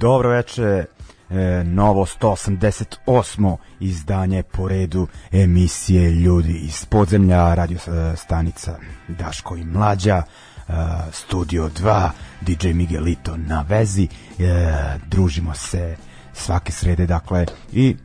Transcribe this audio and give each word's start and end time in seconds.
Dobro 0.00 0.30
veče, 0.30 0.84
e, 1.30 1.64
novo 1.64 2.06
188. 2.06 3.56
izdanje 3.80 4.42
po 4.42 4.68
redu 4.68 5.06
emisije 5.32 6.10
Ljudi 6.10 6.52
iz 6.52 6.84
podzemlja, 6.84 7.54
radio 7.54 7.78
stanica 8.16 8.78
Daško 9.08 9.56
i 9.56 9.64
Mlađa, 9.64 10.16
e, 10.16 10.72
Studio 11.12 11.68
2, 11.68 12.10
DJ 12.40 12.68
Miguelito 12.68 13.36
na 13.36 13.64
vezi, 13.68 14.08
e, 14.38 14.64
družimo 15.06 15.54
se 15.54 15.96
svake 16.32 16.72
srede, 16.72 17.06
dakle, 17.06 17.46
i 17.72 17.96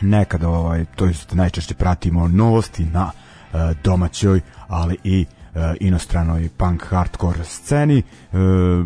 nekada, 0.00 0.48
ovaj, 0.48 0.84
to 0.96 1.06
jest 1.06 1.34
najčešće 1.34 1.74
pratimo 1.74 2.28
novosti 2.28 2.84
na 2.84 3.10
e, 3.10 3.74
domaćoj, 3.84 4.40
ali 4.68 4.96
i 5.04 5.26
e, 5.54 5.74
inostranoj 5.80 6.48
punk 6.56 6.84
hardcore 6.84 7.44
sceni, 7.44 7.98
e, 7.98 8.04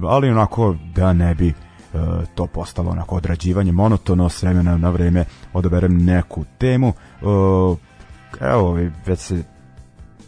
ali 0.09 0.31
onako 0.31 0.76
da 0.94 1.12
ne 1.12 1.34
bi 1.34 1.54
to 2.34 2.47
postalo 2.47 2.91
onako 2.91 3.16
odrađivanje 3.16 3.72
monotono, 3.72 4.28
s 4.28 4.42
vremena 4.42 4.76
na 4.76 4.91
vreme 4.91 5.25
odaberem 5.53 6.04
neku 6.04 6.44
temu. 6.58 6.88
E, 6.88 7.25
evo, 8.41 8.78
već 9.06 9.20
se 9.20 9.42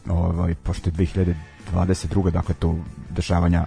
ovaj, 0.08 0.54
pošto 0.54 0.90
je 0.90 0.94
2022. 1.72 2.30
dakle 2.30 2.54
to 2.54 2.76
dešavanja 3.10 3.66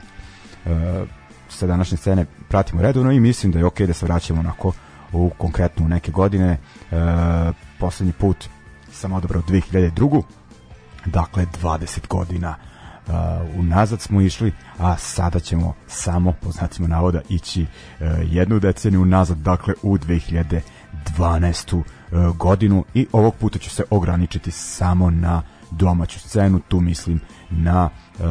e, 0.65 1.05
sa 1.49 1.67
današnje 1.67 1.97
scene 1.97 2.25
pratimo 2.49 2.81
redovno 2.81 3.11
i 3.11 3.19
mislim 3.19 3.51
da 3.51 3.59
je 3.59 3.65
okay 3.65 3.85
da 3.85 3.93
se 3.93 4.05
vraćamo 4.05 4.39
onako 4.39 4.71
u 5.13 5.31
konkretno 5.37 5.87
neke 5.87 6.11
godine. 6.11 6.57
poslednji 7.79 8.13
put 8.13 8.49
sam 8.91 9.13
odabrao 9.13 9.41
2002. 9.41 10.21
Dakle, 11.05 11.45
20 11.61 12.07
godina 12.07 12.55
uh, 13.07 13.13
unazad 13.59 14.01
smo 14.01 14.21
išli, 14.21 14.51
a 14.77 14.97
sada 14.97 15.39
ćemo 15.39 15.73
samo, 15.87 16.33
po 16.41 16.51
znacima 16.51 16.87
navoda, 16.87 17.21
ići 17.29 17.61
uh, 17.61 18.07
jednu 18.23 18.59
deceniju 18.59 19.01
unazad, 19.01 19.37
dakle 19.37 19.73
u 19.83 19.97
2012. 19.97 21.75
Uh, 21.75 22.37
godinu 22.37 22.85
i 22.93 23.07
ovog 23.11 23.35
puta 23.35 23.59
ću 23.59 23.69
se 23.69 23.83
ograničiti 23.89 24.51
samo 24.51 25.09
na 25.09 25.41
domaću 25.71 26.19
scenu, 26.19 26.59
tu 26.67 26.79
mislim 26.79 27.19
na 27.49 27.89
uh, 28.19 28.25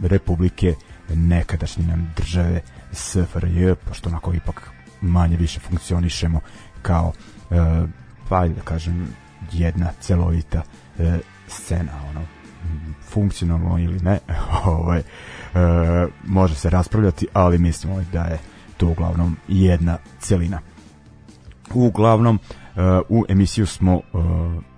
republike 0.00 0.74
nekadašnje 1.08 1.86
nam 1.86 2.12
države 2.16 2.60
SFRJ, 2.92 3.74
pošto 3.74 4.08
onako 4.08 4.34
ipak 4.34 4.70
manje 5.00 5.36
više 5.36 5.60
funkcionišemo 5.60 6.40
kao 6.82 7.12
uh, 7.50 7.88
pa 8.28 8.48
da 8.48 8.60
kažem 8.60 9.08
jedna 9.52 9.90
celovita 10.00 10.62
uh, 10.98 11.06
scena 11.48 11.92
ono 12.10 12.41
funkcionalno 13.08 13.78
ili 13.78 13.98
ne, 14.00 14.18
ovaj, 14.64 14.98
e, 14.98 15.02
može 16.24 16.54
se 16.54 16.70
raspravljati, 16.70 17.26
ali 17.32 17.58
mislimo 17.58 18.02
da 18.12 18.22
je 18.22 18.38
to 18.76 18.86
uglavnom 18.86 19.36
jedna 19.48 19.98
celina. 20.20 20.60
Uglavnom, 21.74 22.38
e, 22.38 22.80
u 23.08 23.24
emisiju 23.28 23.66
smo 23.66 23.94
e, 23.94 24.00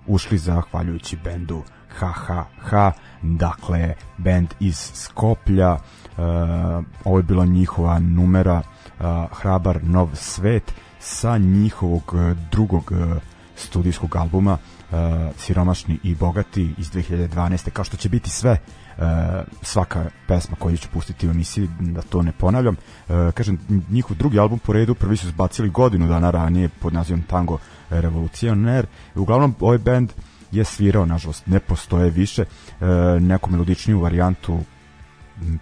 ušli 0.06 0.38
zahvaljujući 0.38 1.16
bendu 1.24 1.62
HHH, 1.98 2.72
dakle, 3.22 3.94
bend 4.18 4.48
iz 4.60 4.90
Skoplja, 4.94 5.72
e, 5.72 5.78
ovo 7.04 7.18
je 7.18 7.22
bila 7.22 7.46
njihova 7.46 7.98
numera 7.98 8.62
e, 8.62 8.62
Hrabar 9.32 9.84
Nov 9.84 10.08
svet 10.14 10.74
sa 10.98 11.38
njihovog 11.38 12.14
e, 12.14 12.34
drugog 12.50 12.92
e, 12.92 13.20
studijskog 13.56 14.16
albuma 14.16 14.58
Siromašni 15.36 15.98
i 16.02 16.14
bogati 16.14 16.74
iz 16.78 16.90
2012. 16.90 17.70
kao 17.70 17.84
što 17.84 17.96
će 17.96 18.08
biti 18.08 18.30
sve 18.30 18.58
svaka 19.62 20.04
pesma 20.28 20.56
koju 20.58 20.76
ću 20.76 20.88
pustiti 20.92 21.28
u 21.28 21.30
emisiji 21.30 21.68
da 21.80 22.02
to 22.02 22.22
ne 22.22 22.32
ponavljam 22.32 22.76
kažem 23.34 23.58
njihov 23.90 24.16
drugi 24.16 24.38
album 24.38 24.58
po 24.58 24.72
redu 24.72 24.94
prvi 24.94 25.16
su 25.16 25.28
zbacili 25.28 25.70
godinu 25.70 26.08
dana 26.08 26.30
ranije 26.30 26.68
pod 26.68 26.92
nazivom 26.92 27.22
Tango 27.22 27.58
Revolucioner 27.90 28.86
uglavnom 29.14 29.54
ovaj 29.60 29.78
band 29.78 30.12
je 30.52 30.64
svirao 30.64 31.06
nažalost 31.06 31.46
ne 31.46 31.60
postoje 31.60 32.10
više 32.10 32.44
neku 33.20 33.50
melodičniju 33.50 34.00
varijantu 34.00 34.60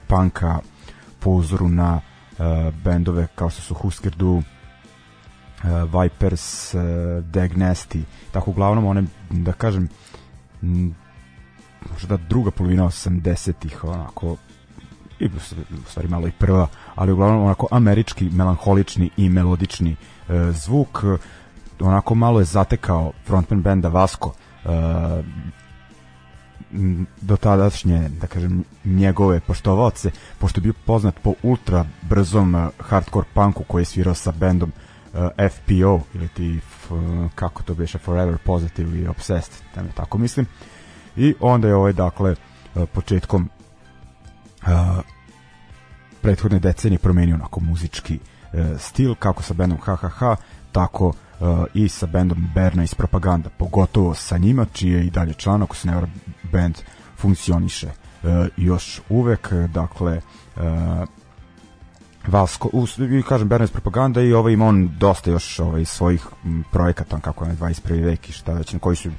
panka 0.06 0.58
po 1.20 1.30
uzoru 1.30 1.68
na 1.68 2.00
bendove 2.84 3.26
kao 3.34 3.50
što 3.50 3.62
su 3.62 3.74
Husker 3.74 4.16
Du 4.16 4.42
Vipers, 5.62 6.74
uh, 6.74 6.80
Dagnesti, 7.24 8.04
tako 8.32 8.50
uglavnom 8.50 8.86
one, 8.86 9.04
da 9.30 9.52
kažem, 9.52 9.88
možda 11.92 12.16
druga 12.28 12.50
polovina 12.50 12.84
80-ih, 12.84 13.84
onako, 13.84 14.36
i 15.20 15.26
u 15.26 15.88
stvari 15.88 16.08
malo 16.08 16.26
i 16.26 16.30
prva, 16.30 16.68
ali 16.94 17.12
uglavnom 17.12 17.44
onako 17.44 17.66
američki, 17.70 18.30
melanholični 18.30 19.10
i 19.16 19.28
melodični 19.28 19.96
uh, 20.28 20.34
zvuk, 20.50 21.04
onako 21.80 22.14
malo 22.14 22.38
je 22.38 22.44
zatekao 22.44 23.12
frontman 23.26 23.62
benda 23.62 23.88
Vasco, 23.88 24.32
uh, 24.64 24.70
do 27.20 27.36
tadašnje, 27.36 28.08
da 28.08 28.26
kažem, 28.26 28.64
njegove 28.84 29.40
poštovaoce, 29.40 30.10
pošto 30.38 30.58
je 30.58 30.62
bio 30.62 30.72
poznat 30.86 31.14
po 31.22 31.34
ultra 31.42 31.84
brzom 32.02 32.54
uh, 32.54 32.68
hardcore 32.78 33.26
punku 33.34 33.64
koji 33.64 33.80
je 33.80 33.86
svirao 33.86 34.14
sa 34.14 34.32
bendom 34.32 34.72
uh, 34.76 34.81
FPO 35.50 36.00
ili 36.14 36.28
ti 36.28 36.60
kako 37.34 37.62
to 37.62 37.74
beše 37.74 37.98
Forever 37.98 38.38
Positive 38.38 38.98
i 38.98 39.06
Obsessed, 39.06 39.54
da 39.74 39.82
mi 39.82 39.88
tako 39.94 40.18
mislim. 40.18 40.46
I 41.16 41.34
onda 41.40 41.68
je 41.68 41.74
ovaj 41.74 41.92
dakle 41.92 42.34
uh, 42.74 42.88
početkom 42.92 43.48
uh, 44.62 44.68
prethodne 46.22 46.58
decenije 46.58 46.98
promenio 46.98 47.34
onako 47.34 47.60
muzički 47.60 48.18
uh, 48.18 48.60
stil 48.78 49.14
kako 49.14 49.42
sa 49.42 49.54
bendom 49.54 49.78
HHH, 49.78 50.22
tako 50.72 51.06
uh, 51.06 51.14
i 51.74 51.88
sa 51.88 52.06
bendom 52.06 52.48
Berna 52.54 52.82
iz 52.82 52.94
Propaganda, 52.94 53.50
pogotovo 53.50 54.14
sa 54.14 54.38
njima, 54.38 54.66
čiji 54.72 54.90
je 54.90 55.06
i 55.06 55.10
dalje 55.10 55.34
član, 55.34 55.62
ako 55.62 55.76
se 55.76 55.88
ne 55.88 56.02
band 56.52 56.78
funkcioniše 57.16 57.86
uh, 57.86 58.30
još 58.56 59.00
uvek, 59.08 59.52
dakle 59.52 60.20
uh, 60.56 60.62
Vasko, 62.26 62.70
u, 62.72 62.86
kažem 63.28 63.48
Berna 63.48 63.64
iz 63.64 63.70
Propaganda 63.70 64.22
i 64.22 64.32
ovaj 64.32 64.52
ima 64.52 64.66
on 64.66 64.90
dosta 64.98 65.30
još 65.30 65.58
ovaj, 65.58 65.84
svojih 65.84 66.26
projekata, 66.70 67.20
kako 67.20 67.44
je 67.44 67.56
21. 67.56 68.04
vek 68.04 68.28
i 68.28 68.32
šta 68.32 68.52
već, 68.52 68.74
koji 68.80 68.96
su 68.96 69.10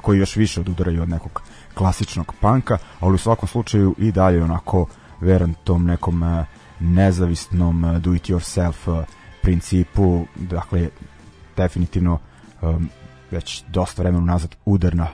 koji 0.00 0.18
još 0.18 0.36
više 0.36 0.60
odudaraju 0.60 1.02
od 1.02 1.08
nekog 1.08 1.42
klasičnog 1.74 2.34
panka, 2.40 2.78
ali 3.00 3.14
u 3.14 3.18
svakom 3.18 3.48
slučaju 3.48 3.94
i 3.98 4.12
dalje 4.12 4.44
onako 4.44 4.86
veran 5.20 5.54
tom 5.64 5.84
nekom 5.84 6.22
uh, 6.22 6.44
nezavisnom 6.80 8.00
do 8.00 8.14
it 8.14 8.28
yourself 8.28 8.98
uh, 8.98 9.04
principu, 9.42 10.26
dakle 10.36 10.88
definitivno 11.56 12.18
um, 12.62 12.88
već 13.30 13.64
dosta 13.68 14.02
vremena 14.02 14.24
nazad 14.24 14.56
udarna 14.64 15.06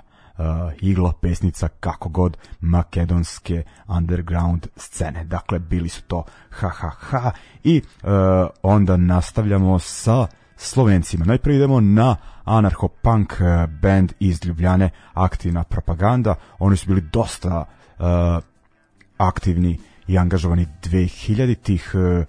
igla 0.80 1.12
pesnica 1.20 1.68
kako 1.68 2.08
god 2.08 2.36
makedonske 2.60 3.62
underground 3.86 4.66
scene. 4.76 5.24
Dakle, 5.24 5.58
bili 5.58 5.88
su 5.88 6.02
to 6.02 6.24
ha 6.50 6.68
ha 6.68 6.88
ha 6.88 7.30
i 7.64 7.82
uh, 8.02 8.10
onda 8.62 8.96
nastavljamo 8.96 9.78
sa 9.78 10.26
Slovencima. 10.56 11.24
Najprije 11.24 11.56
idemo 11.56 11.80
na 11.80 12.16
anarcho-punk 12.44 13.32
uh, 13.32 13.70
band 13.82 14.12
iz 14.20 14.44
Ljubljane, 14.44 14.90
aktivna 15.14 15.64
propaganda. 15.64 16.34
Oni 16.58 16.76
su 16.76 16.86
bili 16.86 17.00
dosta 17.00 17.64
uh, 17.98 18.04
aktivni 19.18 19.78
i 20.06 20.18
angažovani 20.18 20.66
2000 20.82 21.56
tih 21.62 21.92
uh, 21.94 22.24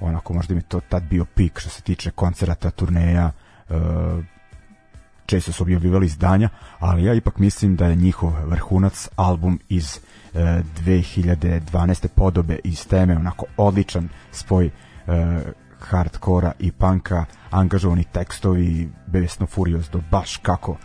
onako 0.00 0.34
možda 0.34 0.54
mi 0.54 0.62
to 0.62 0.80
tad 0.80 1.02
bio 1.02 1.24
pik 1.24 1.58
što 1.58 1.70
se 1.70 1.82
tiče 1.82 2.10
koncerata, 2.10 2.70
turneja, 2.70 3.32
uh, 3.68 3.76
često 5.26 5.52
su 5.52 5.62
objavljivali 5.62 6.06
izdanja, 6.06 6.48
ali 6.78 7.04
ja 7.04 7.14
ipak 7.14 7.38
mislim 7.38 7.76
da 7.76 7.86
je 7.86 7.96
njihov 7.96 8.32
vrhunac 8.46 9.08
album 9.16 9.60
iz 9.68 9.98
uh, 10.32 10.40
2012. 10.40 12.08
podobe 12.08 12.58
iz 12.64 12.86
teme, 12.88 13.16
onako 13.16 13.46
odličan 13.56 14.08
spoj 14.32 14.66
uh, 14.66 15.14
hardkora 15.78 16.52
i 16.58 16.72
panka, 16.72 17.24
angažovani 17.50 18.04
tekstovi, 18.04 18.88
besno 19.06 19.46
furiozno, 19.46 20.02
baš 20.10 20.36
kako 20.36 20.72
uh, 20.72 20.78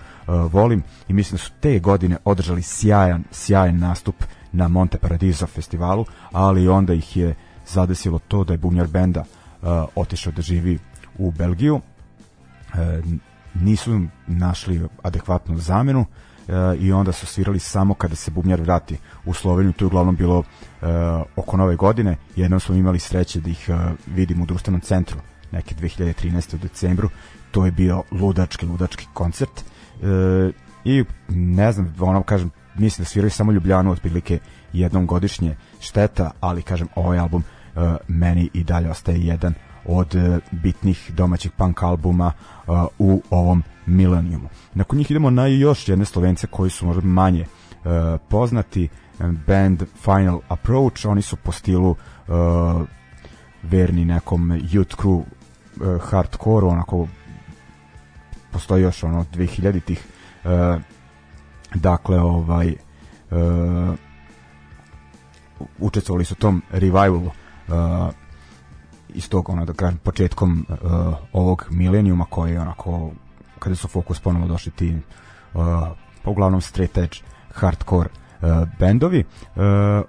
volim 0.53 0.83
i 1.07 1.13
mislim 1.13 1.37
da 1.37 1.43
su 1.43 1.51
te 1.59 1.79
godine 1.79 2.17
održali 2.25 2.61
sjajan, 2.61 3.23
sjajan 3.31 3.79
nastup 3.79 4.15
na 4.51 4.67
Monte 4.67 4.97
Paradiso 4.97 5.47
festivalu, 5.47 6.05
ali 6.31 6.67
onda 6.67 6.93
ih 6.93 7.17
je 7.17 7.35
zadesilo 7.67 8.19
to 8.19 8.43
da 8.43 8.53
je 8.53 8.57
bumjar 8.57 8.87
benda 8.87 9.19
uh, 9.21 9.67
otišao 9.95 10.33
da 10.33 10.41
živi 10.41 10.79
u 11.17 11.31
Belgiju. 11.31 11.75
Uh, 11.75 12.79
nisu 13.61 14.01
našli 14.27 14.87
adekvatnu 15.03 15.57
zamenu 15.57 15.99
uh, 15.99 16.55
i 16.79 16.91
onda 16.91 17.11
su 17.11 17.25
svirali 17.25 17.59
samo 17.59 17.93
kada 17.93 18.15
se 18.15 18.31
bubnjar 18.31 18.61
vrati 18.61 18.97
u 19.25 19.33
Sloveniju. 19.33 19.73
To 19.73 19.85
je 19.85 19.87
uglavnom 19.87 20.15
bilo 20.15 20.37
uh, 20.37 20.45
oko 21.35 21.57
nove 21.57 21.75
godine. 21.75 22.17
Jednom 22.35 22.59
smo 22.59 22.75
imali 22.75 22.99
sreće 22.99 23.39
da 23.39 23.49
ih 23.49 23.69
uh, 23.69 23.75
vidimo 24.15 24.43
u 24.43 24.47
društvenom 24.47 24.81
centru 24.81 25.17
neke 25.51 25.75
2013. 25.75 26.55
u 26.55 26.57
decembru. 26.57 27.09
To 27.51 27.65
je 27.65 27.71
bio 27.71 28.03
ludački, 28.11 28.65
ludački 28.65 29.07
koncert. 29.13 29.63
Uh, 30.01 30.07
I 30.85 31.03
ne 31.29 31.71
znam, 31.71 31.95
ono 31.99 32.23
kažem, 32.23 32.51
mislim 32.75 33.03
da 33.03 33.09
sviraju 33.09 33.31
samo 33.31 33.51
Ljubljanu 33.51 33.91
otprilike 33.91 34.39
jednom 34.73 35.05
godišnje 35.05 35.55
šteta, 35.79 36.31
ali 36.39 36.61
kažem 36.61 36.87
ovaj 36.95 37.19
album 37.19 37.43
uh, 37.75 37.81
meni 38.07 38.49
i 38.53 38.63
dalje 38.63 38.89
ostaje 38.89 39.19
jedan 39.19 39.53
od 39.89 40.15
uh, 40.15 40.37
bitnih 40.51 41.11
domaćih 41.13 41.51
punk 41.51 41.83
albuma 41.83 42.31
uh, 42.67 42.85
u 42.99 43.21
ovom 43.29 43.63
milenijumu. 43.85 44.49
Nakon 44.73 44.97
njih 44.97 45.11
idemo 45.11 45.29
na 45.29 45.47
još 45.47 45.87
jedne 45.87 46.05
Slovence 46.05 46.47
koji 46.47 46.69
su 46.69 46.85
možda 46.85 47.01
manje 47.01 47.45
uh, 47.45 47.91
poznati, 48.29 48.89
band 49.47 49.83
Final 50.03 50.39
Approach, 50.47 51.05
oni 51.05 51.21
su 51.21 51.35
po 51.35 51.51
stilu 51.51 51.95
verni 53.63 54.05
nekom 54.05 54.51
youth 54.51 54.95
crew 54.97 55.23
hardcore, 55.99 56.65
onako 56.65 57.07
postoji 58.51 58.83
još 58.83 59.03
ono 59.03 59.25
2000-ih 59.33 60.05
uh, 60.43 60.81
dakle 61.75 62.19
ovaj 62.19 62.75
uh, 63.31 63.95
učestvovali 65.79 66.25
su 66.25 66.35
tom 66.35 66.61
revivalu 66.71 67.25
uh, 67.25 67.33
iz 69.13 69.29
tog 69.29 69.49
ono 69.49 69.65
da 69.65 69.73
kažem 69.73 69.97
početkom 69.97 70.65
uh, 70.69 70.77
ovog 71.33 71.65
milenijuma 71.69 72.25
koji 72.29 72.51
je 72.51 72.61
onako 72.61 73.11
kada 73.59 73.75
su 73.75 73.87
fokus 73.87 74.19
ponovo 74.19 74.47
došli 74.47 74.71
ti 74.71 74.97
uh, 75.53 75.63
uglavnom 76.25 76.61
straight 76.61 76.97
edge 76.97 77.17
hardcore 77.53 78.09
uh, 78.41 78.67
bendovi 78.79 79.23
uh, 79.23 79.63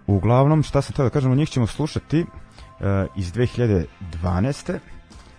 uglavnom 0.06 0.62
šta 0.62 0.82
sam 0.82 0.94
teo 0.94 1.04
da 1.04 1.10
kažem 1.10 1.34
njih 1.34 1.48
ćemo 1.48 1.66
slušati 1.66 2.20
uh, 2.20 2.86
iz 3.16 3.32
2012. 3.32 4.78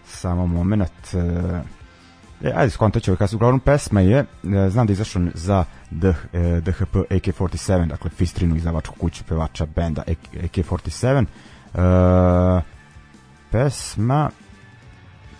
samo 0.06 0.48
moment 0.48 1.14
uh, 1.14 1.62
E, 2.44 2.52
ajde, 2.56 2.70
skontat 2.70 3.04
ću 3.04 3.12
ovaj. 3.12 3.28
Uglavnom, 3.34 3.60
pesma 3.60 4.02
je, 4.02 4.18
e, 4.18 4.26
znam 4.70 4.88
da 4.88 4.92
je 4.92 4.94
izašao 4.94 5.22
za 5.34 5.66
D, 5.92 6.08
e, 6.34 6.62
DHP 6.62 6.96
AK-47, 6.96 7.88
dakle, 7.88 8.10
Fistrinu 8.10 8.56
izdavačku 8.56 8.96
kuću 8.96 9.24
pevača 9.24 9.66
benda 9.66 10.04
AK-47. 10.08 11.26
E, 11.74 12.62
pesma, 13.52 14.30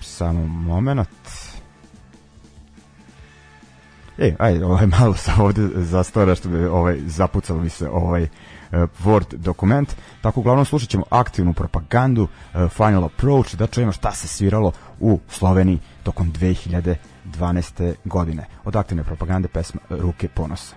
samo 0.02 0.48
moment. 0.48 1.08
E, 4.18 4.36
ajde, 4.40 4.66
ovaj, 4.66 4.88
malo 5.00 5.14
sam 5.14 5.42
ovde 5.42 5.68
zastao 5.76 6.36
što 6.36 6.50
bi 6.50 6.66
ovaj, 6.66 7.00
zapucalo 7.06 7.62
mi 7.62 7.70
se 7.70 7.90
ovaj 7.90 8.24
uh, 8.24 8.30
Word 9.04 9.36
dokument. 9.36 9.96
Tako 10.22 10.40
uglavnom 10.40 10.66
slušat 10.66 10.90
ćemo 10.90 11.04
aktivnu 11.10 11.54
propagandu, 11.54 12.24
uh, 12.24 12.72
Final 12.72 13.06
Approach, 13.06 13.56
da 13.56 13.68
čujemo 13.68 13.92
šta 13.92 14.12
se 14.12 14.28
sviralo 14.28 14.72
u 15.00 15.20
Sloveniji 15.30 15.80
tokom 16.04 16.34
2012. 16.34 17.94
godine. 18.06 18.46
Od 18.64 18.76
aktivne 18.76 19.04
propagande 19.04 19.48
pesma 19.48 19.82
Ruke 19.90 20.28
ponosa. 20.28 20.76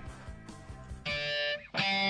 ljudi 1.75 2.04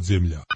iz 0.00 0.10
podzemlja. 0.10 0.49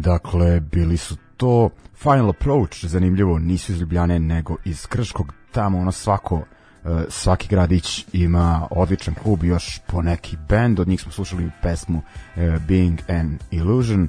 Dakle, 0.00 0.60
bili 0.60 0.96
su 0.96 1.16
to 1.36 1.70
Final 1.94 2.30
Approach, 2.30 2.84
zanimljivo, 2.84 3.38
nisu 3.38 3.72
iz 3.72 3.80
Ljubljane, 3.80 4.18
nego 4.18 4.56
iz 4.64 4.86
Krškog, 4.86 5.32
tamo 5.50 5.78
ono 5.78 5.92
svako, 5.92 6.42
e, 6.84 7.04
svaki 7.08 7.48
gradić 7.48 8.06
ima 8.12 8.68
odličan 8.70 9.14
klub, 9.14 9.44
još 9.44 9.80
po 9.86 10.02
neki 10.02 10.36
band, 10.48 10.80
od 10.80 10.88
njih 10.88 11.00
smo 11.00 11.12
slušali 11.12 11.50
pesmu 11.62 12.02
e, 12.36 12.58
Being 12.68 13.00
an 13.08 13.38
Illusion 13.50 14.04
e, 14.04 14.08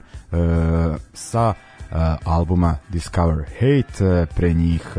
sa 1.13 1.54
albuma 2.24 2.78
Discover 2.90 3.46
Hate, 3.60 4.25
pre 4.36 4.54
njih 4.54 4.98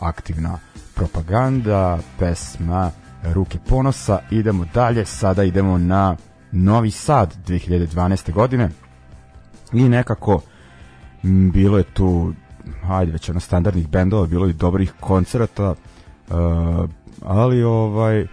aktivna 0.00 0.58
propaganda, 0.94 1.98
pesma 2.18 2.90
Ruke 3.34 3.58
ponosa, 3.68 4.18
idemo 4.30 4.66
dalje, 4.74 5.04
sada 5.04 5.44
idemo 5.44 5.78
na 5.78 6.16
Novi 6.52 6.90
Sad 6.90 7.34
2012. 7.46 8.32
godine, 8.32 8.70
i 9.72 9.88
nekako 9.88 10.40
m, 11.24 11.50
bilo 11.50 11.78
je 11.78 11.84
tu 11.84 12.32
hajde 12.82 13.12
već 13.12 13.30
ono 13.30 13.40
standardnih 13.40 13.88
bendova, 13.88 14.26
bilo 14.26 14.46
je 14.46 14.52
dobrih 14.52 14.92
koncerata 15.00 15.70
uh, 15.70 16.36
ali 17.22 17.62
ovaj 17.62 18.26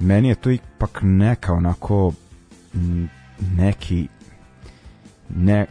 meni 0.00 0.28
je 0.28 0.34
to 0.34 0.50
ipak 0.50 0.98
neka 1.02 1.52
onako 1.52 2.12
m, 2.74 3.08
neki 3.56 4.08
ne 5.36 5.66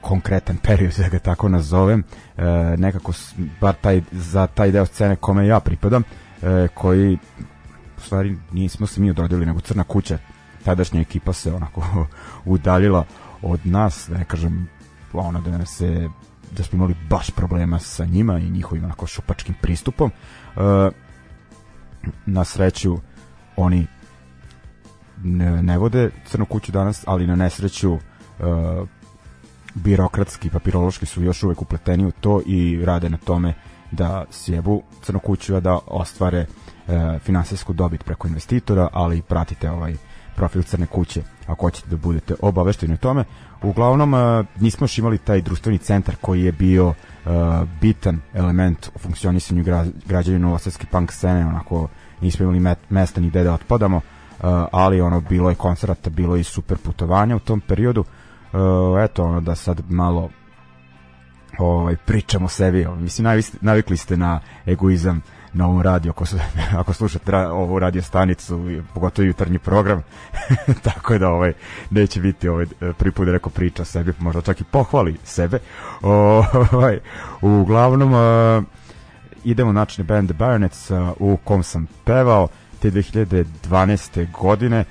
konkretan 0.00 0.56
period 0.56 0.92
da 0.98 1.08
ga 1.08 1.18
tako 1.18 1.48
nazovem 1.48 2.04
e, 2.36 2.42
nekako 2.76 3.12
bar 3.60 3.74
taj, 3.80 4.02
za 4.12 4.46
taj 4.46 4.70
deo 4.70 4.86
scene 4.86 5.16
kome 5.16 5.46
ja 5.46 5.60
pripadam 5.60 6.02
e, 6.42 6.68
koji 6.74 7.18
u 7.98 8.00
stvari 8.00 8.36
nismo 8.52 8.86
se 8.86 9.00
mi 9.00 9.10
odrodili 9.10 9.46
nego 9.46 9.60
Crna 9.60 9.84
kuća 9.84 10.18
tadašnja 10.64 11.00
ekipa 11.00 11.32
se 11.32 11.52
onako 11.54 12.06
udaljila 12.44 13.04
od 13.42 13.60
nas, 13.64 14.06
da 14.10 14.18
ne 14.18 14.24
kažem 14.24 14.68
ono 15.12 15.40
da 15.40 15.58
ne 15.58 15.66
se 15.66 16.08
da 16.56 16.62
smo 16.62 16.76
imali 16.76 16.94
baš 17.10 17.30
problema 17.30 17.78
sa 17.78 18.04
njima 18.04 18.38
i 18.38 18.50
njihovim 18.50 18.84
onako 18.84 19.06
šupačkim 19.06 19.54
pristupom. 19.62 20.10
E, 20.10 20.60
na 22.26 22.44
sreću 22.44 22.98
oni 23.56 23.86
ne, 25.24 25.62
ne 25.62 25.78
vode 25.78 26.10
crnu 26.26 26.46
kuću 26.46 26.72
danas, 26.72 27.04
ali 27.06 27.26
na 27.26 27.36
nesreću 27.36 27.94
e, 27.94 27.98
birokratski, 29.74 30.50
papirološki 30.50 31.06
su 31.06 31.22
još 31.22 31.42
uvek 31.42 31.62
upleteni 31.62 32.06
u 32.06 32.10
to 32.10 32.40
i 32.46 32.84
rade 32.84 33.08
na 33.08 33.16
tome 33.16 33.54
da 33.90 34.24
sjebu 34.30 34.82
crnu 35.02 35.18
kuću, 35.18 35.60
da 35.60 35.78
ostvare 35.86 36.38
e, 36.38 37.18
finansijsku 37.18 37.72
dobit 37.72 38.04
preko 38.04 38.28
investitora, 38.28 38.88
ali 38.92 39.22
pratite 39.22 39.70
ovaj 39.70 39.94
profil 40.36 40.62
Crne 40.62 40.86
kuće 40.86 41.22
ako 41.46 41.66
hoćete 41.66 41.88
da 41.90 41.96
budete 41.96 42.34
obavešteni 42.42 42.94
o 42.94 42.96
tome. 42.96 43.24
Uglavnom, 43.62 44.14
uh, 44.14 44.46
nismo 44.60 44.84
još 44.84 44.98
imali 44.98 45.18
taj 45.18 45.40
društveni 45.40 45.78
centar 45.78 46.16
koji 46.20 46.42
je 46.42 46.52
bio 46.52 46.88
uh, 46.88 46.94
bitan 47.80 48.20
element 48.34 48.90
u 48.94 48.98
funkcionisanju 48.98 49.64
gra, 49.64 49.86
građanja 50.06 50.38
novosadske 50.38 50.86
punk 50.86 51.12
scene, 51.12 51.46
onako 51.46 51.88
nismo 52.20 52.52
imali 52.52 52.76
mesta 52.90 53.20
ni 53.20 53.30
gde 53.30 53.44
da 53.44 53.54
otpadamo, 53.54 53.96
uh, 53.96 54.02
ali 54.72 55.00
ono 55.00 55.20
bilo 55.20 55.48
je 55.48 55.54
koncerata, 55.54 56.10
bilo 56.10 56.36
je 56.36 56.44
super 56.44 56.78
putovanja 56.78 57.36
u 57.36 57.40
tom 57.40 57.60
periodu. 57.60 58.00
Uh, 58.00 58.58
eto, 59.04 59.24
ono 59.24 59.40
da 59.40 59.54
sad 59.54 59.80
malo 59.88 60.30
ovaj 61.58 61.96
pričamo 61.96 62.48
sebi, 62.48 62.86
mislim 62.98 63.42
navikli 63.60 63.96
ste 63.96 64.16
na 64.16 64.40
egoizam 64.66 65.22
na 65.52 65.66
ovom 65.66 65.82
radiju, 65.82 66.10
ako, 66.10 66.24
ako 66.80 66.92
slušate 66.92 67.32
ra, 67.32 67.52
ovu 67.52 67.78
radio 67.78 68.02
stanicu, 68.02 68.82
pogotovo 68.94 69.26
jutarnji 69.26 69.58
program, 69.58 70.02
tako 70.84 71.18
da 71.18 71.28
ovaj, 71.28 71.52
neće 71.90 72.20
biti 72.20 72.48
ovaj, 72.48 72.66
prvi 72.98 73.12
put 73.12 73.28
da 73.28 73.38
priča 73.38 73.84
sebi, 73.84 74.12
možda 74.18 74.42
čak 74.42 74.60
i 74.60 74.64
pohvali 74.64 75.16
sebe. 75.24 75.58
O, 76.02 76.44
ovaj, 76.72 76.98
uglavnom, 77.40 78.12
uh, 78.12 78.64
idemo 79.44 79.72
način 79.72 80.06
band 80.06 80.28
The 80.28 80.38
Baronets 80.38 80.90
uh, 80.90 80.98
u 81.18 81.36
kom 81.44 81.62
sam 81.62 81.86
pevao 82.04 82.48
te 82.80 82.90
2012. 82.90 84.32
godine, 84.32 84.84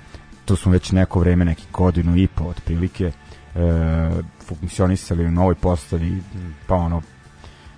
tu 0.45 0.55
smo 0.55 0.71
već 0.71 0.91
neko 0.91 1.19
vreme, 1.19 1.45
neki 1.45 1.65
godinu 1.73 2.17
i 2.17 2.27
po 2.27 2.43
otprilike, 2.43 3.11
uh, 3.55 3.61
funkcionisali 4.45 5.25
u 5.25 5.31
novoj 5.31 5.55
postavi, 5.55 6.21
pa 6.67 6.75
ono, 6.75 7.01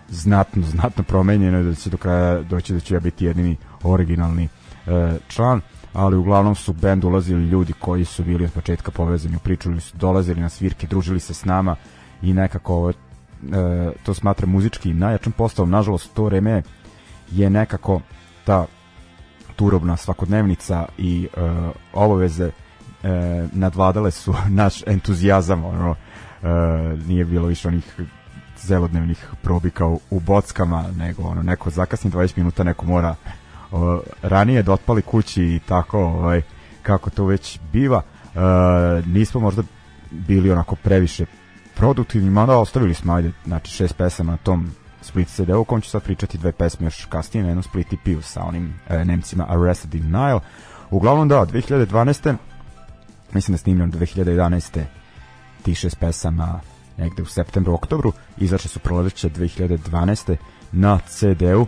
znatno, 0.10 0.63
znatno 0.63 1.03
promenjeno 1.03 1.63
da 1.63 1.75
će 1.75 1.89
do 1.89 1.98
kraja 1.98 2.41
doći 2.41 2.74
da 2.74 2.79
će 2.79 2.93
ja 2.93 3.00
biti 3.00 3.25
jedini 3.25 3.57
originalni 3.83 4.50
e, 4.88 5.17
član 5.27 5.62
ali 5.93 6.17
uglavnom 6.17 6.55
su 6.55 6.74
bend 6.74 7.03
ulazili 7.03 7.45
ljudi 7.48 7.74
koji 7.74 8.05
su 8.05 8.24
bili 8.24 8.45
od 8.45 8.51
početka 8.51 8.91
povezani 8.91 9.36
u 9.36 9.39
priču, 9.39 9.79
su 9.81 9.98
dolazili 9.98 10.41
na 10.41 10.50
svirke, 10.50 10.88
družili 10.88 11.19
se 11.19 11.33
s 11.33 11.45
nama 11.45 11.75
i 12.22 12.33
nekako 12.33 12.91
e, 12.91 12.93
to 14.03 14.13
smatra 14.13 14.48
muzički 14.48 14.93
najjačom 14.93 15.33
postavom, 15.33 15.69
nažalost 15.69 16.13
to 16.13 16.24
vreme 16.24 16.63
je 17.31 17.50
nekako 17.50 18.01
ta 18.45 18.65
turobna 19.55 19.98
svakodnevnica 19.98 20.86
i 20.98 21.27
e, 21.38 21.39
obaveze 21.93 22.51
e, 23.03 23.48
nadvladale 23.53 24.12
su 24.12 24.33
naš 24.50 24.88
entuzijazam 24.88 25.65
ono, 25.65 25.95
e, 26.43 26.48
nije 27.07 27.25
bilo 27.25 27.48
više 27.48 27.67
onih 27.67 28.00
zelodnevnih 28.65 29.27
probika 29.41 29.86
u, 29.86 30.00
u 30.10 30.20
bockama, 30.20 30.86
nego 30.98 31.24
ono, 31.24 31.41
neko 31.43 31.70
zakasni 31.70 32.12
20 32.12 32.38
minuta, 32.38 32.63
neko 32.63 32.86
mora 32.86 33.15
o, 33.72 34.01
ranije 34.22 34.63
da 34.63 34.74
otpali 34.74 35.01
kući 35.01 35.43
i 35.43 35.60
tako, 35.67 36.00
ovaj, 36.00 36.41
kako 36.84 37.10
to 37.10 37.25
već 37.25 37.60
biva. 37.74 38.01
E, 38.36 38.39
nismo 39.05 39.39
možda 39.41 39.63
bili 40.12 40.51
onako 40.51 40.75
previše 40.75 41.25
produktivni, 41.75 42.29
mada 42.29 42.58
ostavili 42.58 42.93
smo, 42.93 43.13
ajde, 43.13 43.32
znači 43.46 43.72
šest 43.72 43.98
pesama 43.98 44.32
na 44.32 44.38
tom 44.38 44.72
Split 45.01 45.27
CD, 45.27 45.50
u 45.50 45.63
kom 45.63 45.82
ću 45.82 45.89
sad 45.89 46.03
pričati 46.03 46.38
dve 46.38 46.51
pesme 46.51 46.86
još 46.86 47.05
kasnije 47.05 47.43
na 47.43 47.50
jednom 47.50 47.63
Split 47.63 47.93
EP 47.93 48.24
sa 48.24 48.43
onim 48.43 48.74
e, 48.89 49.05
Nemcima 49.05 49.46
Arrested 49.50 49.96
in 49.96 50.05
Nile. 50.05 50.39
Uglavnom 50.89 51.27
da, 51.27 51.46
2012. 51.46 52.36
mislim 53.34 53.53
da 53.53 53.58
snimljam 53.58 53.91
2011. 53.91 54.84
tih 55.63 55.77
šest 55.77 56.00
pesama 56.00 56.60
negde 56.97 57.21
u 57.21 57.25
septembru, 57.25 57.73
oktobru, 57.73 58.12
izašle 58.38 58.69
su 58.69 58.79
proleće 58.79 59.29
2012. 59.29 60.35
na 60.71 61.00
CD-u 61.07 61.62
uh, 61.62 61.67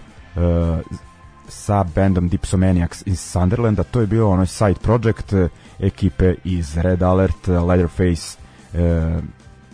sa 1.48 1.84
bandom 1.96 2.30
Dipsomaniacs 2.30 3.04
iz 3.06 3.20
Sunderlanda, 3.20 3.84
to 3.84 4.02
je 4.02 4.08
bio 4.08 4.30
onaj 4.30 4.48
side 4.48 4.80
project 4.82 5.34
uh, 5.34 5.50
ekipe 5.80 6.36
iz 6.44 6.78
Red 6.78 7.04
Alert, 7.04 7.48
Leatherface, 7.48 8.38
uh, 8.74 9.24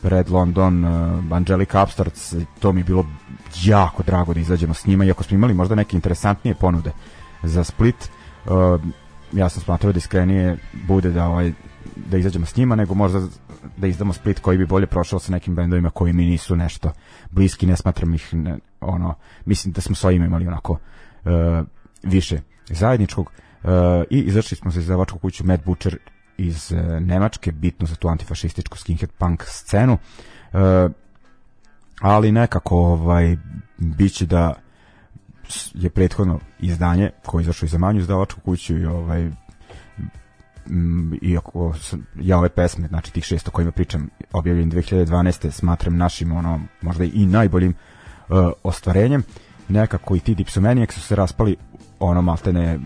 Red 0.03 0.29
London, 0.29 0.85
uh, 0.85 1.33
Angelica 1.33 1.83
Upstarts, 1.83 2.35
to 2.59 2.71
mi 2.71 2.79
je 2.79 2.83
bilo 2.83 3.05
jako 3.63 4.03
drago 4.03 4.33
da 4.33 4.39
izađemo 4.39 4.73
s 4.73 4.85
njima, 4.85 5.05
iako 5.05 5.23
smo 5.23 5.35
imali 5.35 5.53
možda 5.53 5.75
neke 5.75 5.97
interesantnije 5.97 6.55
ponude 6.55 6.91
za 7.43 7.63
Split. 7.63 8.09
Uh, 8.45 8.81
ja 9.31 9.49
sam 9.49 9.61
smatrao 9.61 9.93
da 9.93 9.97
iskrenije 9.97 10.57
bude 10.87 11.09
da 11.09 11.25
ovaj 11.25 11.53
da 11.95 12.17
izađemo 12.17 12.45
s 12.45 12.55
njima, 12.55 12.75
nego 12.75 12.93
možda 12.93 13.21
da 13.77 13.87
izdamo 13.87 14.13
split 14.13 14.39
koji 14.39 14.57
bi 14.57 14.65
bolje 14.65 14.87
prošao 14.87 15.19
sa 15.19 15.31
nekim 15.31 15.55
bendovima 15.55 15.89
koji 15.89 16.13
mi 16.13 16.25
nisu 16.25 16.55
nešto 16.55 16.91
bliski, 17.31 17.65
ne 17.65 17.75
smatram 17.75 18.13
ih 18.13 18.33
ne, 18.33 18.57
ono, 18.81 19.15
mislim 19.45 19.73
da 19.73 19.81
smo 19.81 19.95
s 19.95 20.03
ovim 20.03 20.23
imali 20.23 20.47
onako 20.47 20.71
uh, 20.73 21.65
više 22.03 22.41
zajedničkog. 22.69 23.31
Uh, 23.63 23.69
i 24.09 24.19
izašli 24.19 24.57
smo 24.57 24.71
za 24.71 24.79
izdavačku 24.79 25.19
kuću 25.19 25.45
Mad 25.45 25.63
Butcher 25.65 25.97
iz 26.37 26.71
uh, 26.71 27.01
Nemačke, 27.01 27.51
bitno 27.51 27.87
za 27.87 27.95
tu 27.95 28.07
antifašističku 28.07 28.77
skinhead 28.77 29.11
punk 29.11 29.43
scenu. 29.45 29.93
Uh, 29.93 30.91
ali 32.01 32.31
nekako 32.31 32.77
ovaj 32.77 33.37
biće 33.77 34.25
da 34.25 34.53
je 35.73 35.89
prethodno 35.89 36.39
izdanje 36.59 37.11
koje 37.25 37.41
je 37.41 37.43
izašlo 37.43 37.65
iz 37.65 37.71
za 37.71 37.77
manju 37.77 37.99
izdavačku 37.99 38.41
kuću 38.41 38.77
i 38.77 38.85
ovaj 38.85 39.31
iako 41.21 41.75
ja 42.15 42.37
ove 42.37 42.49
pesme, 42.49 42.87
znači 42.87 43.13
tih 43.13 43.23
šest 43.23 43.47
o 43.47 43.51
kojima 43.51 43.71
pričam, 43.71 44.09
objavljen 44.31 44.71
2012. 44.71 45.51
smatram 45.51 45.97
našim, 45.97 46.31
ono, 46.31 46.61
možda 46.81 47.03
i 47.03 47.25
najboljim 47.25 47.73
uh, 48.29 48.51
ostvarenjem. 48.63 49.23
Nekako 49.67 50.15
i 50.15 50.19
ti 50.19 50.35
Dipsomaniacs 50.35 50.95
su 50.95 51.01
se 51.01 51.15
raspali 51.15 51.55
ono 51.99 52.21
maltene 52.21 52.79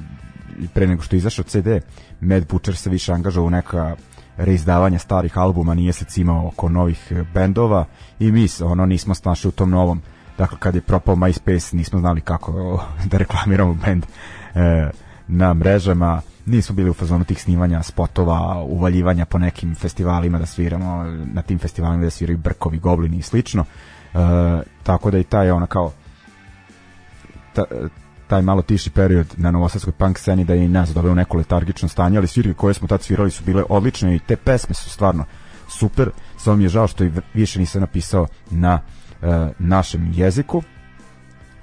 pre 0.74 0.88
nego 0.88 1.02
što 1.02 1.16
je 1.16 1.18
izašao 1.18 1.46
CD, 1.46 1.68
Mad 2.22 2.48
Butcher 2.48 2.76
se 2.76 2.90
više 2.90 3.14
angažao 3.14 3.44
u 3.44 3.50
neka 3.50 3.96
reizdavanja 4.38 5.00
starih 5.00 5.38
albuma, 5.38 5.74
nije 5.74 5.94
se 5.94 6.06
cimao 6.06 6.48
oko 6.48 6.70
novih 6.70 7.14
bendova 7.34 7.86
i 8.20 8.32
mi 8.32 8.48
ono 8.64 8.86
nismo 8.86 9.16
snašli 9.16 9.48
u 9.48 9.52
tom 9.52 9.70
novom 9.70 10.02
dakle 10.38 10.58
kad 10.60 10.76
je 10.76 10.82
propao 10.82 11.16
MySpace 11.16 11.74
nismo 11.74 12.00
znali 12.00 12.22
kako 12.22 12.84
da 13.12 13.18
reklamiramo 13.18 13.74
bend 13.74 14.06
e, 14.56 14.90
na 15.28 15.54
mrežama 15.54 16.22
nismo 16.46 16.76
bili 16.76 16.90
u 16.90 16.94
fazonu 16.94 17.26
tih 17.26 17.42
snimanja 17.42 17.84
spotova, 17.84 18.64
uvaljivanja 18.64 19.26
po 19.26 19.38
nekim 19.38 19.76
festivalima 19.76 20.40
da 20.40 20.46
sviramo, 20.46 21.04
na 21.34 21.42
tim 21.42 21.60
festivalima 21.60 22.04
da 22.04 22.10
sviraju 22.10 22.38
brkovi, 22.38 22.80
goblini 22.80 23.18
i 23.18 23.22
slično. 23.22 23.66
E, 24.14 24.18
tako 24.84 25.12
da 25.12 25.18
i 25.18 25.24
taj 25.24 25.52
ona 25.52 25.68
kao 25.68 25.92
ta, 27.54 27.64
taj 28.28 28.42
malo 28.42 28.62
tiši 28.62 28.90
period 28.90 29.28
na 29.38 29.52
novosadskoj 29.52 29.94
punk 29.94 30.20
sceni 30.20 30.46
da 30.46 30.54
je 30.54 30.66
i 30.66 30.68
nas 30.68 30.94
doveo 30.94 31.12
u 31.12 31.16
neko 31.16 31.38
letargično 31.38 31.90
stanje, 31.90 32.18
ali 32.18 32.28
svirke 32.28 32.54
koje 32.54 32.74
smo 32.74 32.88
tad 32.88 33.02
svirali 33.02 33.32
su 33.32 33.44
bile 33.44 33.64
odlične 33.70 34.16
i 34.16 34.20
te 34.20 34.36
pesme 34.36 34.76
su 34.76 34.90
stvarno 34.90 35.26
super. 35.68 36.10
Samo 36.38 36.58
mi 36.58 36.64
je 36.64 36.70
žao 36.70 36.88
što 36.88 37.04
i 37.04 37.12
više 37.34 37.60
nisam 37.60 37.82
napisao 37.82 38.28
na 38.52 38.80
e, 39.22 39.50
našem 39.60 40.12
jeziku. 40.14 40.64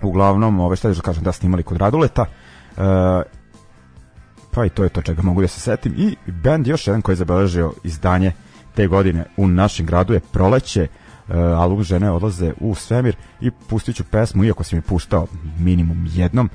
Uglavnom, 0.03 0.61
ove 0.61 0.77
šta 0.77 0.89
da 0.89 1.01
kažem 1.01 1.25
da 1.25 1.33
snimali 1.33 1.63
kod 1.63 1.77
Raduleta. 1.77 2.27
E, 2.77 2.83
pa 4.55 4.67
i 4.67 4.71
to 4.71 4.83
je 4.83 4.89
to 4.89 5.03
čega 5.03 5.23
mogu 5.23 5.41
da 5.41 5.49
se 5.49 5.61
setim. 5.61 5.95
I 5.97 6.17
band 6.27 6.67
još 6.67 6.87
jedan 6.87 7.03
koji 7.03 7.13
je 7.13 7.17
zabeležio 7.17 7.73
izdanje 7.85 8.33
te 8.75 8.87
godine 8.87 9.25
u 9.37 9.47
našem 9.47 9.87
gradu 9.87 10.13
je 10.13 10.21
Proleće. 10.21 10.89
Uh, 11.29 11.37
album 11.37 11.83
žene 11.83 12.11
odlaze 12.11 12.53
u 12.61 12.75
svemir 12.75 13.17
i 13.41 13.51
pustit 13.51 13.97
ću 13.97 14.05
pesmu 14.05 14.45
iako 14.45 14.65
sam 14.65 14.79
je 14.79 14.83
puštao 14.83 15.27
minimum 15.59 16.07
jednom 16.11 16.51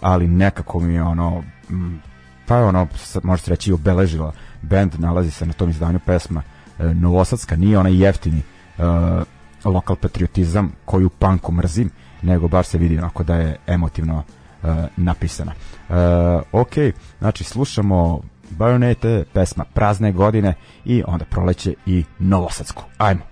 ali 0.00 0.28
nekako 0.28 0.80
mi 0.80 0.94
je 0.94 1.02
ono 1.02 1.42
pa 2.46 2.56
je 2.56 2.64
ono 2.64 2.88
možete 3.22 3.50
reći 3.50 3.72
obeležila. 3.72 4.32
Band 4.62 4.92
nalazi 4.98 5.30
se 5.30 5.46
na 5.46 5.52
tom 5.52 5.70
izdanju 5.70 5.98
pesma 6.06 6.42
uh, 6.78 6.84
Novosadska. 6.96 7.56
Nije 7.56 7.78
onaj 7.78 8.02
jeftini 8.02 8.42
uh, 8.78 8.84
lokal 9.72 9.96
patriotizam 9.96 10.72
koju 10.84 11.08
panku 11.08 11.52
mrzim 11.52 11.90
nego 12.22 12.48
baš 12.48 12.66
se 12.66 12.78
vidi 12.78 12.98
onako 12.98 13.22
da 13.22 13.36
je 13.36 13.56
emotivno 13.66 14.16
uh, 14.16 14.24
uh, 14.62 14.68
napisana. 14.96 15.52
Uh, 15.88 15.96
ok, 16.52 16.72
znači 17.18 17.44
slušamo 17.44 18.20
Bajonete, 18.50 19.24
pesma 19.32 19.64
Prazne 19.74 20.12
godine 20.12 20.54
i 20.84 21.02
onda 21.06 21.24
proleće 21.24 21.74
i 21.86 22.04
Novosadsku. 22.18 22.82
Ajmo. 22.98 23.31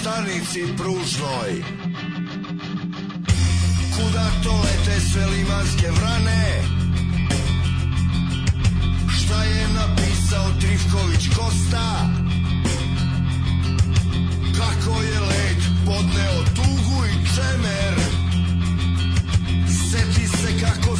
Stanici 0.00 0.62
pružnoj. 0.76 1.50
Kuda 3.94 4.26
to 4.42 4.52
lete 4.64 5.00
sve 5.00 5.26
limanske 5.26 5.90
vrane? 5.90 6.62
Šta 9.16 9.44
je 9.44 9.68
napisao 9.68 10.46
Trifković 10.60 11.28
Kosta? 11.36 12.08
Kako 14.58 15.02
je 15.02 15.20
let 15.20 15.62
podneo 15.86 16.44
tugu 16.56 17.04
i 17.06 17.26
čemer 17.34 17.94
Seti 19.90 20.28
se 20.28 20.60
kako 20.60 20.91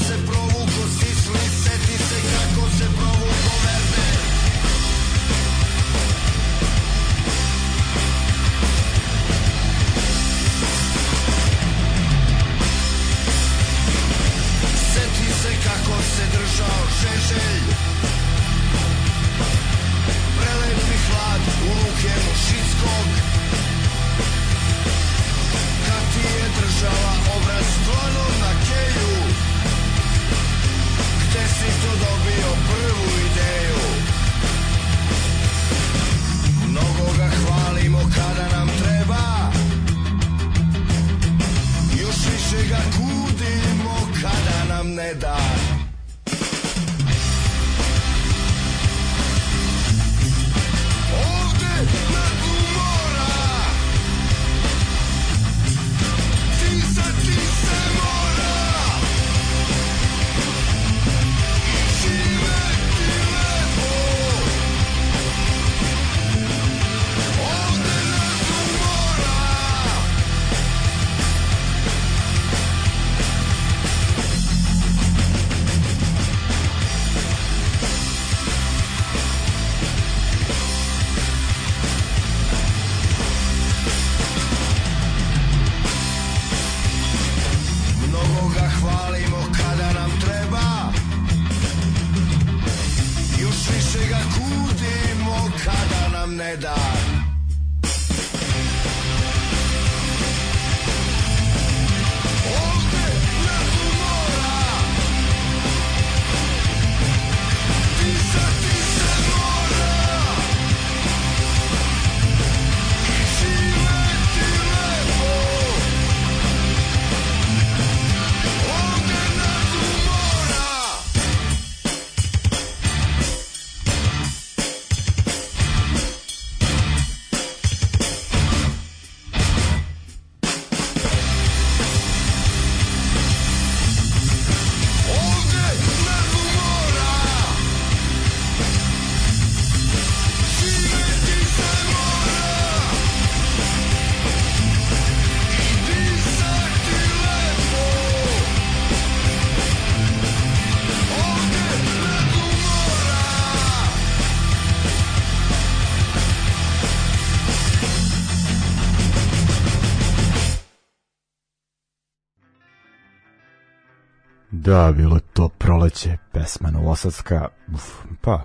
Da, 164.72 164.92
bilo 164.92 165.18
to 165.32 165.48
proleće, 165.48 166.16
pesma 166.32 166.70
Novosadska, 166.70 167.48
uf, 167.74 167.82
pa 168.20 168.40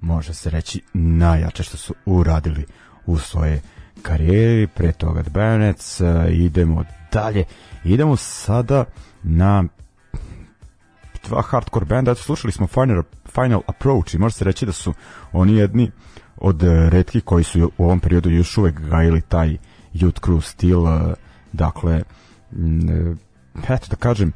može 0.00 0.34
se 0.34 0.50
reći 0.50 0.82
najjače 0.92 1.62
što 1.62 1.76
su 1.76 1.94
uradili 2.06 2.66
u 3.06 3.18
svoje 3.18 3.62
karijeri, 4.02 4.66
pre 4.66 4.92
toga 4.92 5.22
Bayonets, 5.22 6.04
uh, 6.04 6.32
idemo 6.34 6.84
dalje, 7.12 7.44
idemo 7.84 8.16
sada 8.16 8.84
na 9.22 9.64
dva 11.28 11.42
hardcore 11.42 11.86
benda, 11.86 12.10
eto 12.10 12.22
slušali 12.22 12.52
smo 12.52 12.66
Final, 12.66 13.02
Final 13.34 13.60
Approach 13.66 14.14
i 14.14 14.18
može 14.18 14.34
se 14.34 14.44
reći 14.44 14.66
da 14.66 14.72
su 14.72 14.94
oni 15.32 15.56
jedni 15.56 15.90
od 16.36 16.62
redkih 16.88 17.24
koji 17.24 17.44
su 17.44 17.72
u 17.78 17.84
ovom 17.84 18.00
periodu 18.00 18.30
još 18.30 18.58
uvek 18.58 18.80
gajili 18.80 19.20
taj 19.20 19.56
youth 19.94 20.20
crew 20.20 20.40
stil, 20.40 20.80
uh, 20.80 21.12
dakle, 21.52 22.02
uh, 22.50 23.16
eto 23.68 23.86
da 23.90 23.96
kažem, 23.96 24.32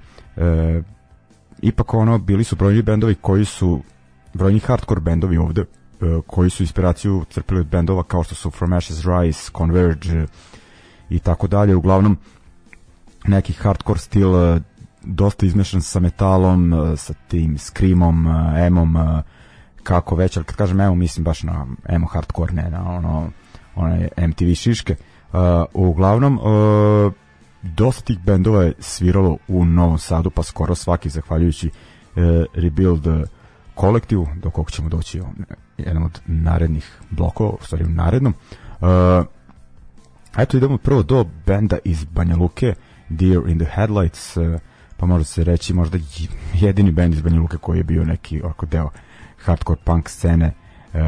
ipak 1.62 1.94
ono 1.94 2.18
bili 2.18 2.44
su 2.44 2.56
brojni 2.56 2.82
bendovi 2.82 3.14
koji 3.14 3.44
su 3.44 3.82
brojni 4.34 4.58
hardcore 4.58 5.00
bendovi 5.00 5.36
ovde 5.36 5.60
e, 5.60 5.66
koji 6.26 6.50
su 6.50 6.62
inspiraciju 6.62 7.24
crpili 7.30 7.60
od 7.60 7.66
bendova 7.66 8.02
kao 8.02 8.22
što 8.22 8.34
su 8.34 8.50
From 8.50 8.72
Ashes 8.72 9.04
Rise, 9.04 9.50
Converge 9.56 10.08
e, 10.08 10.26
i 11.10 11.18
tako 11.18 11.46
dalje, 11.46 11.76
uglavnom 11.76 12.16
neki 13.26 13.52
hardcore 13.52 13.98
stil 13.98 14.36
e, 14.36 14.60
dosta 15.02 15.46
izmešan 15.46 15.82
sa 15.82 16.00
metalom, 16.00 16.72
sa 16.96 17.14
tim 17.28 17.58
screamom, 17.58 18.26
emom, 18.56 18.96
kako 19.82 20.16
već, 20.16 20.36
ali 20.36 20.46
kad 20.46 20.56
kažem 20.56 20.80
emo 20.80 20.94
mislim 20.94 21.24
baš 21.24 21.42
na 21.42 21.66
emo 21.88 22.06
hardcore, 22.06 22.52
ne 22.52 22.70
na 22.70 22.90
ono 22.90 23.30
onaj 23.76 24.08
MTV 24.28 24.54
šiške. 24.54 24.96
Uh, 25.32 25.40
uglavnom, 25.74 26.38
uh, 26.38 27.12
dosta 27.74 28.04
tih 28.04 28.18
bendova 28.18 28.62
je 28.62 28.72
sviralo 28.78 29.38
u 29.48 29.64
Novom 29.64 29.98
Sadu, 29.98 30.30
pa 30.30 30.42
skoro 30.42 30.74
svaki, 30.74 31.08
zahvaljujući 31.08 31.70
uh, 31.70 32.22
Rebuild 32.54 33.06
kolektivu, 33.74 34.28
do 34.42 34.50
kog 34.50 34.70
ćemo 34.70 34.88
doći 34.88 35.20
u 35.20 35.26
jednom 35.78 36.04
od 36.04 36.20
narednih 36.26 36.98
blokova, 37.10 37.50
u 37.50 37.64
stvari 37.64 37.84
u 37.84 37.88
narednom. 37.88 38.34
Uh, 38.80 38.88
eto 40.38 40.56
idemo 40.56 40.78
prvo 40.78 41.02
do 41.02 41.26
benda 41.46 41.78
iz 41.84 42.04
Banja 42.04 42.36
Luke, 42.36 42.74
Deer 43.08 43.48
in 43.48 43.58
the 43.58 43.68
Headlights, 43.74 44.36
uh, 44.36 44.60
pa 44.96 45.06
može 45.06 45.24
se 45.24 45.44
reći 45.44 45.74
možda 45.74 45.98
jedini 46.54 46.92
bend 46.92 47.14
iz 47.14 47.20
Banja 47.20 47.40
Luke 47.40 47.56
koji 47.56 47.78
je 47.78 47.84
bio 47.84 48.04
neki 48.04 48.42
oko 48.42 48.66
deo 48.66 48.90
hardcore 49.44 49.80
punk 49.84 50.08
scene, 50.08 50.52
uh, 50.94 51.00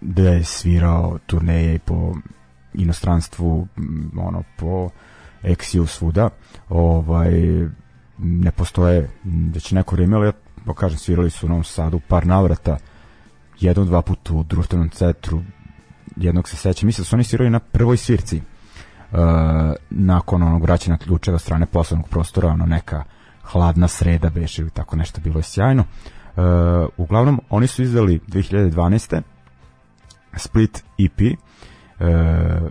da 0.00 0.22
je 0.22 0.44
svirao 0.44 1.18
turneje 1.26 1.78
po 1.78 2.14
inostranstvu, 2.74 3.68
ono, 4.16 4.42
po 4.56 4.90
Exiju 5.44 5.86
svuda, 5.86 6.28
ovaj, 6.68 7.32
ne 8.18 8.50
postoje 8.50 9.10
već 9.54 9.72
neko 9.72 9.96
vreme, 9.96 10.16
ali 10.16 10.26
ja 10.26 10.32
pa 10.66 10.74
kažem, 10.74 10.98
svirali 10.98 11.30
su 11.30 11.46
u 11.46 11.48
Novom 11.48 11.64
Sadu 11.64 12.00
par 12.08 12.26
navrata, 12.26 12.76
jednom, 13.60 13.86
dva 13.86 14.02
puta 14.02 14.34
u 14.34 14.42
društvenom 14.42 14.88
centru, 14.88 15.42
jednog 16.16 16.48
se 16.48 16.56
sećam, 16.56 16.86
mislim 16.86 17.02
da 17.02 17.06
su 17.06 17.16
oni 17.16 17.24
svirali 17.24 17.50
na 17.50 17.58
prvoj 17.58 17.96
svirci, 17.96 18.36
uh, 18.36 19.18
nakon 19.90 20.42
onog 20.42 20.62
vraćanja 20.62 20.96
ključeva 20.96 21.38
strane 21.38 21.66
poslovnog 21.66 22.08
prostora, 22.08 22.48
ono 22.48 22.66
neka 22.66 23.04
hladna 23.42 23.88
sreda 23.88 24.30
beše 24.30 24.62
ili 24.62 24.70
tako 24.70 24.96
nešto 24.96 25.20
bilo 25.20 25.38
je 25.38 25.42
sjajno. 25.42 25.84
Uh, 26.36 26.42
uglavnom, 26.96 27.40
oni 27.50 27.66
su 27.66 27.82
izdali 27.82 28.20
2012. 28.28 29.22
Split 30.36 30.84
EP 30.98 31.38
uh, 32.00 32.06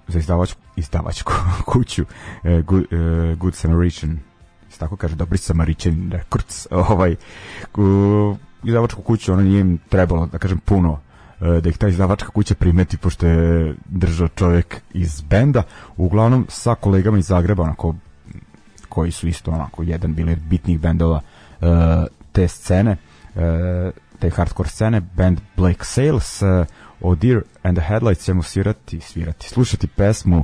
za 0.07 0.19
izdavačku, 0.19 0.61
izdavačku 0.75 1.33
kuću 1.71 2.03
uh, 2.03 2.65
Good, 2.65 2.83
uh, 2.83 3.37
Good 3.37 3.55
Samaritan. 3.55 4.19
Tako 4.77 4.95
kaže, 4.95 5.15
Dobri 5.15 5.37
Samaritan 5.37 6.11
Records 6.11 6.67
ovaj, 6.89 7.15
uh, 7.77 8.37
izdavačku 8.63 9.01
kuću, 9.01 9.33
ono 9.33 9.41
nije 9.41 9.61
im 9.61 9.79
trebalo, 9.89 10.25
da 10.25 10.37
kažem, 10.37 10.57
puno 10.57 10.99
da 11.61 11.69
ih 11.69 11.77
ta 11.77 11.87
izdavačka 11.87 12.29
kuća 12.29 12.55
primeti 12.55 12.97
pošto 12.97 13.27
je 13.27 13.75
držao 13.85 14.27
čovjek 14.27 14.81
iz 14.93 15.21
benda 15.21 15.63
uglavnom 15.97 16.45
sa 16.49 16.75
kolegama 16.75 17.17
iz 17.17 17.25
Zagreba 17.25 17.63
onako 17.63 17.95
koji 18.89 19.11
su 19.11 19.27
isto 19.27 19.51
onako 19.51 19.83
jedan 19.83 20.13
bili 20.13 20.35
bitnih 20.35 20.79
bendova 20.79 21.21
uh, 21.61 21.67
te 22.31 22.47
scene 22.47 22.97
uh, 23.35 23.41
te 24.19 24.29
hardcore 24.29 24.69
scene 24.69 25.01
band 25.01 25.39
Black 25.57 25.85
Sails 25.85 26.41
uh, 26.41 26.65
O 27.03 27.15
Dear 27.15 27.41
and 27.63 27.77
the 27.77 27.85
Headlights 27.87 28.25
ćemo 28.25 28.43
svirati 28.43 28.99
svirati, 28.99 29.49
slušati 29.49 29.87
pesmu 29.87 30.37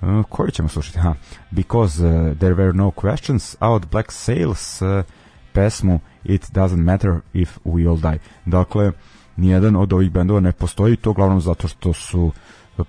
uh, 0.00 0.24
koju 0.28 0.50
ćemo 0.50 0.68
slušati? 0.68 0.98
Ha, 0.98 1.14
Because 1.50 2.06
uh, 2.06 2.38
There 2.38 2.54
Were 2.54 2.72
No 2.72 2.90
Questions 2.90 3.56
out 3.60 3.86
Black 3.90 4.12
Sails 4.12 4.82
uh, 4.82 5.04
pesmu 5.52 6.00
It 6.24 6.42
Doesn't 6.42 6.82
Matter 6.84 7.20
If 7.32 7.58
We 7.64 7.88
All 7.88 8.00
Die 8.00 8.18
dakle 8.44 8.92
nijedan 9.36 9.76
od 9.76 9.92
ovih 9.92 10.10
bendova 10.10 10.40
ne 10.40 10.52
postoji 10.52 10.96
to 10.96 11.10
uglavnom 11.10 11.40
zato 11.40 11.68
što 11.68 11.92
su 11.92 12.32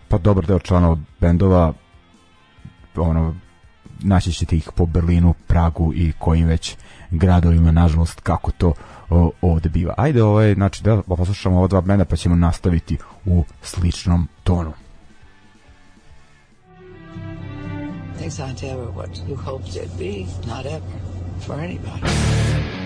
pa 0.07 0.17
dobar 0.17 0.45
deo 0.45 0.59
članova 0.59 0.97
bendova 1.19 1.73
ono 2.95 3.35
naći 4.03 4.31
ćete 4.31 4.55
ih 4.55 4.69
po 4.75 4.85
Berlinu, 4.85 5.33
Pragu 5.47 5.93
i 5.93 6.13
kojim 6.19 6.47
već 6.47 6.75
gradovima, 7.11 7.71
nažalost, 7.71 8.19
kako 8.19 8.51
to 8.51 8.73
ovde 9.41 9.69
biva. 9.69 9.93
Ajde, 9.97 10.23
ovaj, 10.23 10.53
znači 10.53 10.83
da 10.83 11.01
poslušamo 11.01 11.57
ova 11.57 11.67
dva 11.67 11.81
benda 11.81 12.05
pa 12.05 12.15
ćemo 12.15 12.35
nastaviti 12.35 12.97
u 13.25 13.43
sličnom 13.61 14.27
tonu. 14.43 14.73
Things 18.17 18.39
aren't 18.39 18.63
ever 18.63 18.85
what 18.85 19.09
you 19.27 19.35
hoped 19.35 19.67
they'd 19.67 19.97
be, 19.97 20.25
not 20.47 20.65
ever, 20.65 20.81
for 21.45 21.55
anybody. 21.55 22.80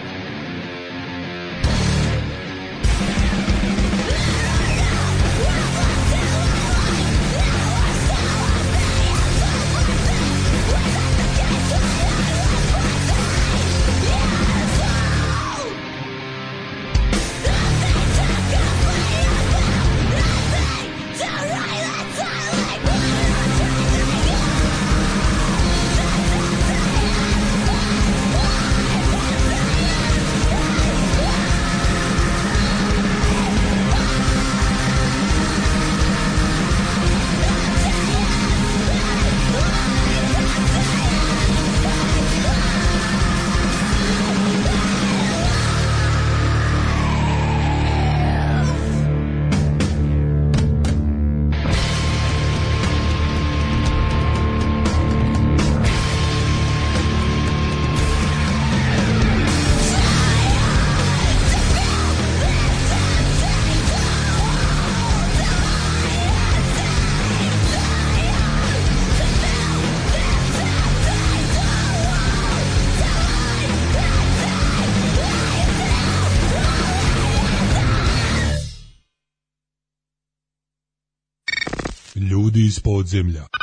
Iz 83.15 83.54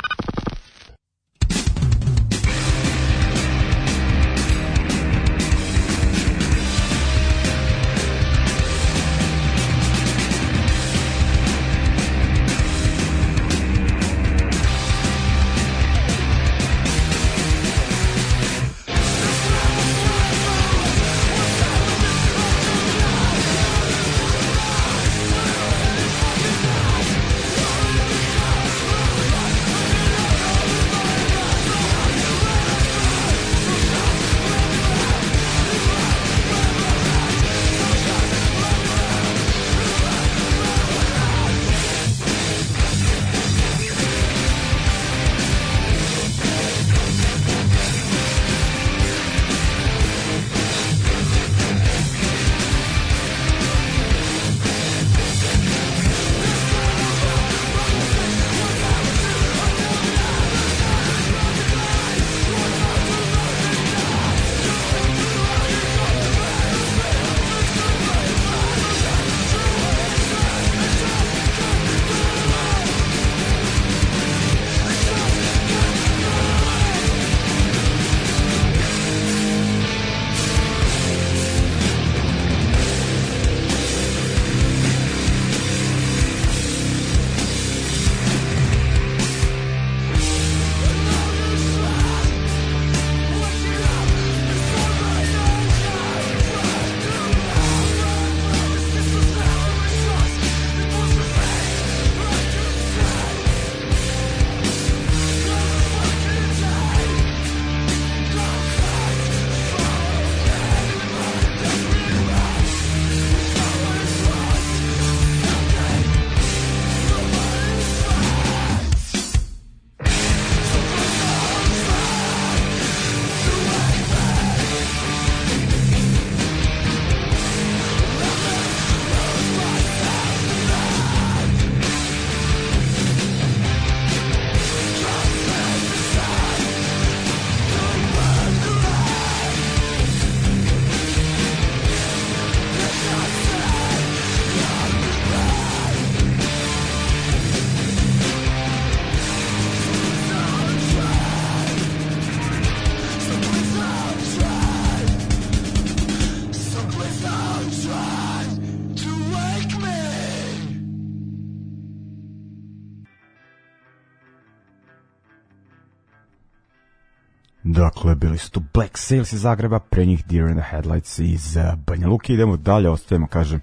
Dakle, 167.82 168.14
bili 168.14 168.38
su 168.38 168.50
tu 168.50 168.62
Black 168.74 168.98
Sails 168.98 169.32
iz 169.32 169.40
Zagreba, 169.40 169.78
pre 169.78 170.06
njih 170.06 170.24
Deer 170.26 170.48
in 170.48 170.56
the 170.56 170.70
Headlights 170.70 171.18
iz 171.18 171.56
uh, 171.56 171.78
Banja 171.86 172.08
Luki. 172.08 172.34
Idemo 172.34 172.56
dalje, 172.56 172.90
ostajemo, 172.90 173.26
kažem, 173.26 173.60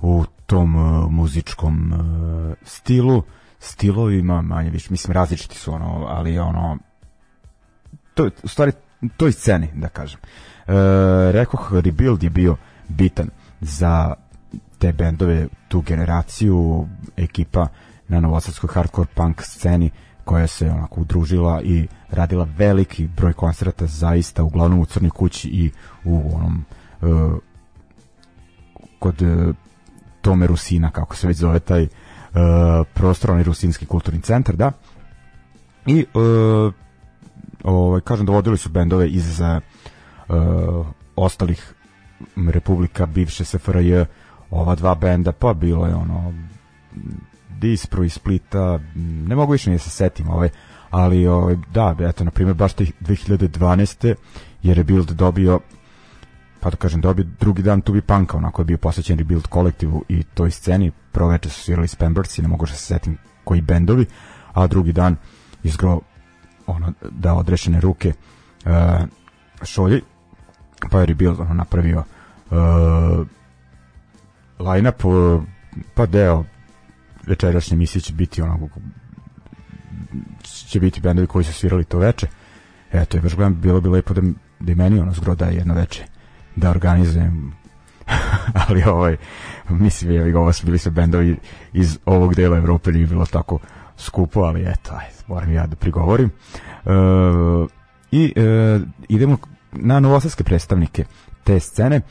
u 0.00 0.24
tom 0.46 0.76
uh, 0.76 1.10
muzičkom 1.10 1.92
uh, 1.92 2.54
stilu, 2.62 3.22
stilovima, 3.58 4.42
manje 4.42 4.70
više, 4.70 4.88
mislim, 4.90 5.12
različiti 5.12 5.56
su 5.56 5.74
ono, 5.74 6.06
ali 6.08 6.38
ono, 6.38 6.78
to, 8.14 8.30
u 8.42 8.48
stvari, 8.48 8.72
toj 9.16 9.32
sceni, 9.32 9.68
da 9.74 9.88
kažem. 9.88 10.20
E, 10.66 10.72
rekoh, 11.32 11.72
Rebuild 11.72 12.22
je 12.22 12.30
bio 12.30 12.56
bitan 12.88 13.30
za 13.60 14.14
te 14.78 14.92
bendove, 14.92 15.48
tu 15.68 15.80
generaciju, 15.80 16.88
ekipa 17.16 17.66
na 18.08 18.20
novosadskoj 18.20 18.70
hardcore 18.74 19.08
punk 19.14 19.42
sceni 19.42 19.90
koja 20.28 20.46
se 20.46 20.70
onako 20.70 21.00
udružila 21.00 21.62
i 21.62 21.86
radila 22.10 22.48
veliki 22.56 23.06
broj 23.06 23.32
koncerta 23.32 23.86
zaista 23.86 24.42
uglavnom 24.42 24.80
u 24.80 24.84
Crnoj 24.84 25.10
kući 25.10 25.48
i 25.48 25.70
u 26.04 26.36
onom 26.36 26.64
uh, 27.00 27.38
kod 28.98 29.22
uh, 29.22 29.54
Tome 30.20 30.46
Rusina 30.46 30.90
kako 30.90 31.16
se 31.16 31.26
već 31.26 31.36
zove 31.36 31.60
taj 31.60 31.82
uh, 31.82 31.88
prostor, 32.94 33.30
onaj 33.30 33.44
Rusinski 33.44 33.86
kulturni 33.86 34.20
centar, 34.20 34.56
da. 34.56 34.72
I 35.86 36.04
uh, 36.14 36.74
ovaj, 37.64 38.00
kažem, 38.00 38.26
dovodili 38.26 38.58
su 38.58 38.68
bendove 38.68 39.08
iz 39.08 39.40
uh, 39.40 40.86
ostalih 41.16 41.74
republika 42.36 43.06
bivše 43.06 43.44
SFRJ 43.44 44.04
ova 44.50 44.74
dva 44.74 44.94
benda, 44.94 45.32
pa 45.32 45.54
bilo 45.54 45.86
je 45.86 45.94
ono 45.94 46.32
Dispro 47.58 48.04
iz 48.04 48.12
Splita, 48.12 48.78
ne 49.26 49.36
mogu 49.36 49.52
više 49.52 49.70
ni 49.70 49.76
da 49.76 49.80
se 49.80 49.90
setim, 49.90 50.28
ovaj, 50.28 50.48
ali 50.90 51.26
ovaj, 51.26 51.56
da, 51.74 51.96
eto, 52.00 52.24
na 52.24 52.30
primjer, 52.30 52.56
baš 52.56 52.74
2012. 52.74 54.14
je 54.62 54.74
Rebuild 54.74 55.10
dobio 55.10 55.60
pa 56.60 56.70
da 56.70 56.76
kažem, 56.76 57.00
dobio 57.00 57.26
drugi 57.40 57.62
dan 57.62 57.80
Tubi 57.80 58.00
Punka, 58.00 58.36
onako 58.36 58.62
je 58.62 58.66
bio 58.66 58.78
posvećen 58.78 59.18
Rebuild 59.18 59.46
kolektivu 59.46 60.04
i 60.08 60.22
toj 60.22 60.50
sceni, 60.50 60.92
prvo 61.12 61.28
veče 61.28 61.48
su 61.48 61.60
svirali 61.60 61.88
Spambersi, 61.88 62.42
ne 62.42 62.48
mogu 62.48 62.66
da 62.66 62.72
se 62.72 62.84
setim 62.84 63.18
koji 63.44 63.60
bendovi, 63.60 64.06
a 64.52 64.66
drugi 64.66 64.92
dan 64.92 65.16
izgro 65.62 66.00
ono, 66.66 66.92
da 67.10 67.34
odrešene 67.34 67.80
ruke 67.80 68.12
uh, 68.64 68.72
šolji, 69.62 70.02
pa 70.90 71.00
je 71.00 71.06
Rebuild 71.06 71.40
ono, 71.40 71.54
napravio 71.54 71.98
uh, 72.50 73.26
line-up, 74.58 75.04
uh, 75.04 75.42
pa 75.94 76.06
deo 76.06 76.44
večerašnje 77.28 77.74
emisije 77.74 78.02
će 78.02 78.12
biti 78.12 78.42
ono 78.42 78.68
će 80.44 80.80
biti 80.80 81.00
bendovi 81.00 81.26
koji 81.26 81.44
su 81.44 81.52
svirali 81.52 81.84
to 81.84 81.98
veče. 81.98 82.26
Eto, 82.92 83.16
je 83.16 83.20
baš 83.20 83.34
gledam, 83.34 83.60
bilo 83.60 83.80
bi 83.80 83.88
lepo 83.88 84.14
da, 84.14 84.22
da 84.60 84.72
i 84.72 84.74
meni 84.74 85.00
ono 85.00 85.12
zgro 85.12 85.34
da 85.34 85.46
jedno 85.46 85.74
veče 85.74 86.04
da 86.56 86.70
organizujem 86.70 87.52
ali 88.68 88.82
ovaj 88.82 89.16
mislim 89.68 90.10
je 90.10 90.36
ovo 90.36 90.52
su 90.52 90.66
bili 90.66 90.78
sve 90.78 90.90
bendovi 90.90 91.36
iz 91.72 91.98
ovog 92.04 92.34
dela 92.34 92.56
Evrope 92.56 92.92
nije 92.92 93.06
bilo 93.06 93.26
tako 93.26 93.58
skupo, 93.96 94.40
ali 94.40 94.60
eto, 94.60 94.94
aj, 94.94 95.06
moram 95.26 95.52
ja 95.52 95.66
da 95.66 95.76
prigovorim. 95.76 96.30
E, 96.86 96.90
I 98.10 98.32
e, 98.36 98.80
idemo 99.08 99.38
na 99.72 100.00
novosadske 100.00 100.44
predstavnike 100.44 101.04
te 101.44 101.60
scene. 101.60 101.96
E, 101.96 102.02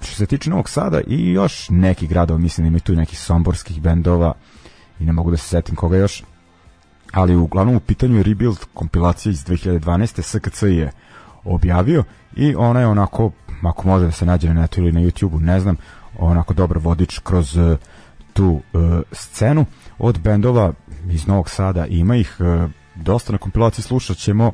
što 0.00 0.14
se 0.14 0.26
tiče 0.26 0.50
Novog 0.50 0.68
Sada 0.68 1.00
i 1.06 1.32
još 1.32 1.66
nekih 1.70 2.08
gradova, 2.08 2.38
mislim 2.38 2.64
da 2.64 2.68
ima 2.68 2.78
tu 2.78 2.94
nekih 2.94 3.18
somborskih 3.18 3.82
bendova 3.82 4.34
i 5.00 5.04
ne 5.04 5.12
mogu 5.12 5.30
da 5.30 5.36
se 5.36 5.48
setim 5.48 5.76
koga 5.76 5.96
još, 5.96 6.22
ali 7.12 7.36
uglavnom 7.36 7.76
u 7.76 7.80
pitanju 7.80 8.16
je 8.16 8.22
Rebuild 8.22 8.58
kompilacija 8.74 9.30
iz 9.30 9.44
2012. 9.44 10.22
SKC 10.22 10.62
je 10.62 10.90
objavio 11.44 12.04
i 12.36 12.54
ona 12.54 12.80
je 12.80 12.86
onako, 12.86 13.30
ako 13.62 13.88
može 13.88 14.04
da 14.04 14.12
se 14.12 14.26
nađe 14.26 14.48
na 14.48 14.60
netu 14.60 14.80
ili 14.80 14.92
na 14.92 15.00
YouTube-u, 15.00 15.40
ne 15.40 15.60
znam, 15.60 15.76
onako 16.18 16.54
dobar 16.54 16.78
vodič 16.78 17.18
kroz 17.18 17.56
uh, 17.56 17.78
tu 18.32 18.48
uh, 18.48 18.82
scenu. 19.12 19.64
Od 19.98 20.18
bendova 20.20 20.72
iz 21.10 21.26
Novog 21.26 21.50
Sada 21.50 21.86
ima 21.86 22.16
ih 22.16 22.36
uh, 22.38 22.70
dosta 22.94 23.32
na 23.32 23.38
kompilaciji 23.38 23.82
slušat 23.82 24.16
ćemo 24.16 24.52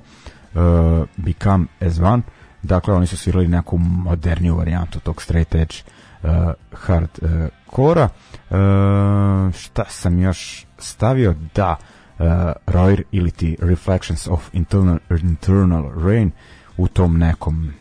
Become 1.17 1.67
as 1.81 1.99
One, 2.01 2.23
dakle 2.65 2.95
oni 2.95 3.07
su 3.07 3.17
svirali 3.17 3.49
neku 3.49 3.79
moderniju 3.79 4.57
varijantu 4.57 5.01
tog 5.01 5.23
straight 5.23 5.55
edge 5.55 5.75
uh, 6.23 6.31
hard 6.73 7.09
uh, 7.23 7.29
kora. 7.67 8.09
Uh, 8.51 9.55
šta 9.55 9.85
sam 9.89 10.19
još 10.19 10.67
stavio? 10.79 11.35
Da, 11.55 11.77
uh, 12.19 12.27
Royer 12.67 13.03
ili 13.13 13.31
ti 13.31 13.57
Reflections 13.61 14.29
of 14.29 14.49
Internal, 14.53 14.99
Internal 15.11 15.91
Rain 16.05 16.31
u 16.77 16.89
tom 16.89 17.19
nekom 17.19 17.73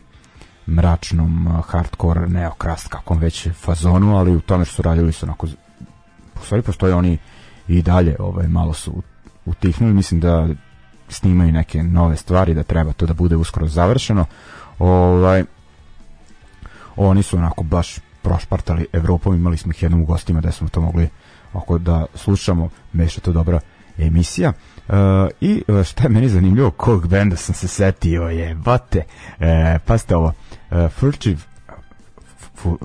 mračnom 0.66 1.46
uh, 1.46 1.64
hardcore 1.66 2.28
neokrast 2.28 2.88
kakvom 2.88 3.18
već 3.18 3.48
fazonu, 3.52 4.16
ali 4.16 4.36
u 4.36 4.40
tome 4.40 4.64
što 4.64 4.74
su 4.74 4.82
radili 4.82 5.12
su 5.12 5.26
onako 5.26 5.46
u 6.40 6.44
stvari 6.44 6.62
postoje 6.62 6.94
oni 6.94 7.18
i 7.68 7.82
dalje 7.82 8.16
ovaj, 8.18 8.48
malo 8.48 8.72
su 8.72 9.02
utihnuli, 9.44 9.94
mislim 9.94 10.20
da 10.20 10.48
snimaju 11.08 11.52
neke 11.52 11.82
nove 11.82 12.16
stvari, 12.16 12.54
da 12.54 12.62
treba 12.62 12.92
to 12.92 13.06
da 13.06 13.14
bude 13.14 13.36
uskoro 13.36 13.66
završeno. 13.66 14.24
Ovaj, 14.78 15.44
oni 16.96 17.22
su 17.22 17.36
onako 17.36 17.62
baš 17.62 17.98
prošpartali 18.22 18.86
Evropom, 18.92 19.34
imali 19.34 19.56
smo 19.56 19.72
ih 19.72 19.82
jednom 19.82 20.02
u 20.02 20.06
gostima 20.06 20.40
da 20.40 20.52
smo 20.52 20.68
to 20.68 20.80
mogli 20.80 21.08
oko 21.52 21.78
da 21.78 22.06
slušamo, 22.14 22.70
meša 22.92 23.20
to 23.20 23.32
dobra 23.32 23.60
emisija. 23.98 24.52
Uh, 24.88 24.94
I 25.40 25.62
uh, 25.68 25.84
šta 25.84 26.02
je 26.02 26.08
meni 26.08 26.28
zanimljivo, 26.28 26.70
kog 26.70 27.08
benda 27.08 27.36
sam 27.36 27.54
se 27.54 27.68
setio 27.68 28.22
je, 28.22 28.54
bate, 28.54 28.98
uh, 28.98 29.44
pa 29.84 29.98
ste 29.98 30.16
ovo, 30.16 30.32
uh, 30.70 30.90
Furtive, 30.90 31.40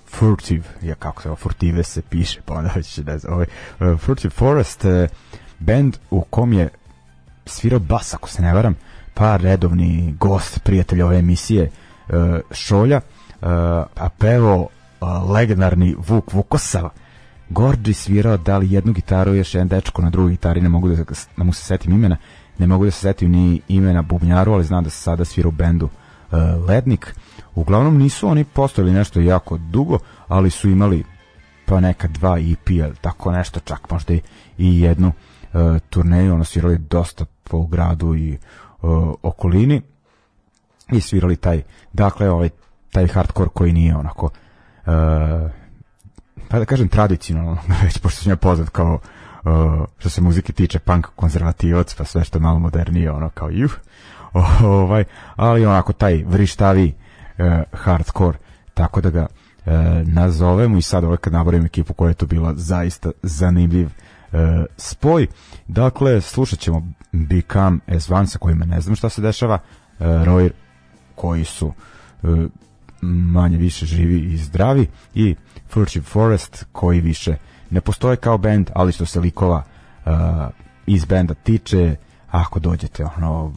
Furtive, 0.08 0.64
je 0.82 0.96
kako 0.96 1.22
se 1.22 1.30
ovo, 1.30 1.36
Furtive 1.36 1.84
se 1.84 2.02
piše, 2.02 2.42
pa 2.46 2.54
onda 2.54 2.72
već 2.76 2.98
da 2.98 3.18
ovaj, 3.30 3.46
uh, 3.80 4.00
Furtive 4.00 4.30
Forest, 4.30 4.86
uh, 4.86 5.10
band 5.60 5.98
u 6.12 6.22
kom 6.22 6.54
je 6.54 6.70
svirao 7.46 7.80
bas, 7.80 8.14
ako 8.14 8.30
se 8.30 8.42
ne 8.42 8.54
varam, 8.54 8.76
pa 9.14 9.38
redovni 9.38 10.16
gost, 10.20 10.60
prijatelj 10.64 11.02
ove 11.02 11.20
emisije, 11.20 11.70
uh, 12.10 12.16
Šolja, 12.52 12.98
uh, 12.98 13.48
a 13.96 14.10
pevo 14.18 14.62
uh, 14.62 15.32
legendarni 15.32 15.96
Vuk 16.08 16.34
Vukosav, 16.34 16.90
Gorđi 17.50 17.94
svirao 17.94 18.38
da 18.38 18.58
li 18.58 18.72
jednu 18.72 18.94
gitaru, 18.94 19.36
još 19.36 19.54
jedan 19.54 19.68
dečko 19.68 20.02
na 20.02 20.10
drugoj 20.10 20.32
gitari, 20.32 20.62
ne 20.62 20.70
mogu 20.70 20.90
da, 20.90 21.04
da 21.38 21.44
mu 21.44 21.54
se 21.54 21.64
setim 21.64 21.94
imena, 21.94 22.18
ne 22.58 22.68
mogu 22.68 22.86
da 22.86 22.92
se 22.92 23.00
setim 23.00 23.32
ni 23.32 23.62
imena 23.68 24.02
bubnjaru, 24.02 24.54
ali 24.54 24.64
znam 24.64 24.84
da 24.84 24.90
se 24.90 24.98
sada 24.98 25.26
svira 25.26 25.50
u 25.50 25.52
bendu 25.52 25.90
Lednik. 26.68 27.16
Uglavnom 27.56 27.98
nisu 27.98 28.28
oni 28.28 28.44
postojali 28.44 28.92
nešto 28.94 29.20
jako 29.20 29.58
dugo, 29.58 30.00
ali 30.28 30.50
su 30.50 30.70
imali 30.70 31.04
pa 31.66 31.80
neka 31.80 32.08
dva 32.08 32.40
EP, 32.40 32.70
tako 33.02 33.32
nešto, 33.32 33.60
čak 33.60 33.92
možda 33.92 34.14
i 34.58 34.82
jednu 34.82 35.12
turneju, 35.90 36.34
ono 36.34 36.44
svirali 36.44 36.78
dosta 36.78 37.26
po 37.44 37.66
gradu 37.66 38.16
i 38.16 38.38
uh, 38.82 39.14
okolini 39.24 39.82
i 40.92 41.02
svirali 41.02 41.36
taj, 41.36 41.62
dakle, 41.94 42.30
ovaj, 42.30 42.50
taj 42.92 43.08
hardcore 43.08 43.50
koji 43.54 43.74
nije 43.74 43.96
onako 43.96 44.26
uh, 44.26 45.52
pa 46.50 46.60
da 46.60 46.66
kažem 46.66 46.88
tradicionalno, 46.88 47.58
već 47.84 47.98
pošto 47.98 48.22
sam 48.24 48.32
ja 48.32 48.36
poznat 48.36 48.70
kao 48.70 48.94
uh, 49.44 49.86
što 49.98 50.10
se 50.10 50.22
muzike 50.22 50.54
tiče 50.54 50.80
punk 50.80 51.08
konzervativac, 51.16 51.94
pa 51.94 52.06
sve 52.06 52.24
što 52.24 52.38
je 52.38 52.42
malo 52.42 52.60
modernije, 52.60 53.12
ono 53.12 53.30
kao 53.30 53.50
juh, 53.50 53.72
ovaj, 54.64 55.04
ali 55.36 55.66
onako 55.66 55.94
taj 55.94 56.24
vrištavi 56.28 56.94
uh, 56.94 57.80
hardcore, 57.80 58.38
tako 58.74 59.02
da 59.02 59.10
ga 59.10 59.26
uh, 59.26 59.74
nazovemo 60.08 60.78
i 60.78 60.82
sad 60.82 61.04
ovaj 61.04 61.18
kad 61.18 61.34
naborim 61.34 61.66
ekipu 61.66 61.94
koja 61.94 62.10
je 62.10 62.14
to 62.14 62.26
bila 62.26 62.54
zaista 62.56 63.12
zanimljiv 63.24 63.86
uh, 63.86 64.40
spoj. 64.78 65.28
Dakle, 65.68 66.22
slušat 66.22 66.60
ćemo 66.60 66.88
Become 67.12 67.80
as 67.88 68.12
One 68.12 68.28
sa 68.28 68.38
kojima 68.38 68.66
ne 68.66 68.82
znam 68.82 68.96
šta 68.96 69.10
se 69.10 69.22
dešava, 69.22 69.56
uh, 70.00 70.06
Roy 70.06 70.50
koji 71.16 71.46
su 71.46 71.68
uh, 72.22 72.40
manje 73.02 73.58
više 73.58 73.86
živi 73.86 74.20
i 74.20 74.38
zdravi 74.38 74.88
i 75.16 75.36
Furtive 75.70 76.06
Forest 76.06 76.66
koji 76.72 77.02
više 77.02 77.36
ne 77.70 77.82
postoje 77.82 78.18
kao 78.18 78.38
band, 78.38 78.70
ali 78.76 78.92
što 78.92 79.06
se 79.06 79.20
likova 79.20 79.64
uh, 80.06 80.12
iz 80.86 81.06
benda 81.06 81.34
tiče, 81.34 81.96
ako 82.30 82.60
dođete 82.60 83.06
ono, 83.06 83.54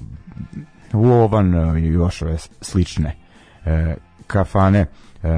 u 0.92 1.06
ovan 1.06 1.78
i 1.78 1.86
još 1.86 2.22
ove 2.22 2.36
slične 2.60 3.16
uh, 3.64 3.70
kafane 4.26 4.80
uh, 4.80 5.30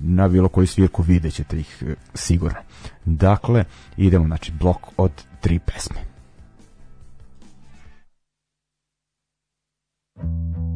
na 0.00 0.28
bilo 0.28 0.48
koju 0.48 0.66
svirku 0.66 1.02
vidjet 1.02 1.34
ćete 1.34 1.60
ih 1.60 1.82
sigurno. 2.14 2.58
Dakle, 3.04 3.64
idemo 3.96 4.26
znači 4.26 4.52
blok 4.52 4.78
od 4.96 5.12
tri 5.40 5.58
pesme. 5.58 6.11
thank 10.22 10.56
you 10.56 10.71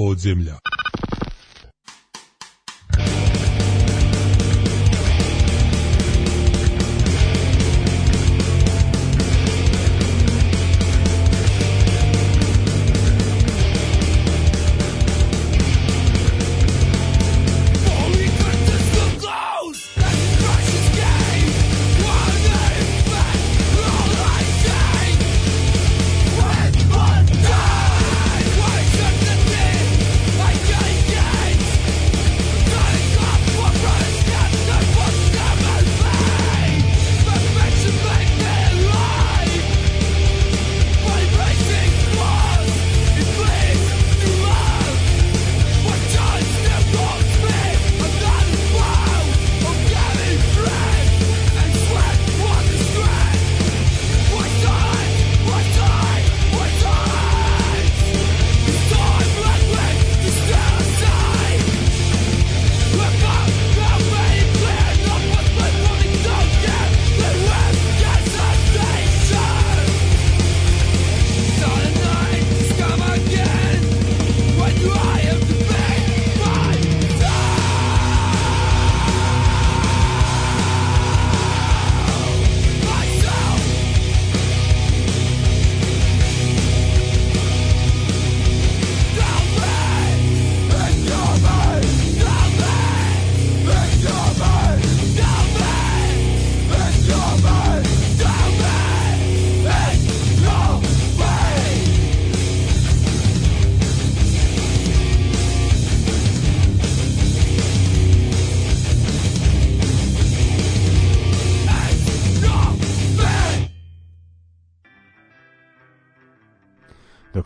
podzemlja. 0.00 0.69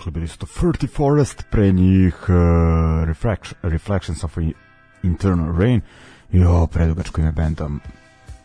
Dakle, 0.05 0.13
bili 0.13 0.29
su 0.29 0.39
to 0.39 0.47
Furty 0.47 0.89
Forest, 0.97 1.45
pre 1.51 1.73
njih 1.73 2.15
uh, 2.29 3.05
Reflection, 3.05 3.55
Reflections 3.63 4.25
of 4.25 4.39
Internal 5.03 5.59
Rain. 5.59 5.81
Jo, 6.33 6.67
predugačko 6.67 7.21
ime 7.21 7.33
benda, 7.33 7.69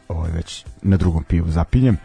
ovo 0.08 0.26
je 0.26 0.32
već 0.32 0.66
na 0.82 0.98
drugom 0.98 1.24
pivu 1.24 1.52
zapinjem. 1.52 1.98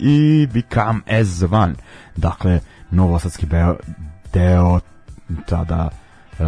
I 0.00 0.46
Become 0.52 1.00
As 1.20 1.42
One. 1.42 1.74
Dakle, 2.16 2.60
novosadski 2.90 3.46
beo, 3.46 3.76
deo 4.32 4.80
tada 5.46 5.88
uh, 6.38 6.46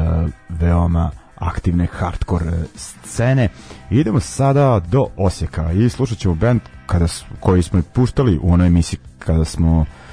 veoma 0.49 1.11
aktivne 1.37 1.87
hardcore 1.87 2.53
scene. 2.77 3.49
Idemo 3.91 4.21
sada 4.21 4.81
do 4.81 5.07
Osijeka 5.17 5.73
i 5.73 5.89
slušat 5.89 6.19
ćemo 6.19 6.35
band 6.35 6.61
kada, 6.87 7.07
koji 7.41 7.63
smo 7.63 7.83
puštali 7.93 8.39
u 8.43 8.53
onoj 8.53 8.67
emisiji 8.67 8.99
kada 9.19 9.45
smo 9.45 9.85
e, 9.85 10.06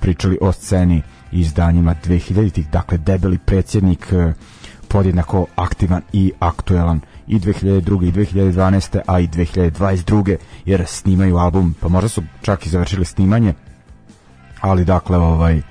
pričali 0.00 0.38
o 0.40 0.52
sceni 0.52 1.02
izdanjima 1.32 1.94
2000-ih, 2.04 2.70
dakle 2.70 2.98
debeli 2.98 3.38
predsjednik 3.38 4.12
e, 4.12 4.32
podjednako 4.88 5.46
aktivan 5.56 6.02
i 6.12 6.32
aktuelan 6.38 7.00
i 7.26 7.38
2002. 7.38 8.08
i 8.08 8.12
2012. 8.12 9.00
a 9.06 9.20
i 9.20 9.28
2022. 9.28 10.36
jer 10.64 10.84
snimaju 10.86 11.36
album, 11.36 11.74
pa 11.80 11.88
možda 11.88 12.08
su 12.08 12.22
čak 12.42 12.66
i 12.66 12.68
završili 12.68 13.04
snimanje, 13.04 13.54
ali 14.60 14.84
dakle 14.84 15.16
ovaj 15.16 15.62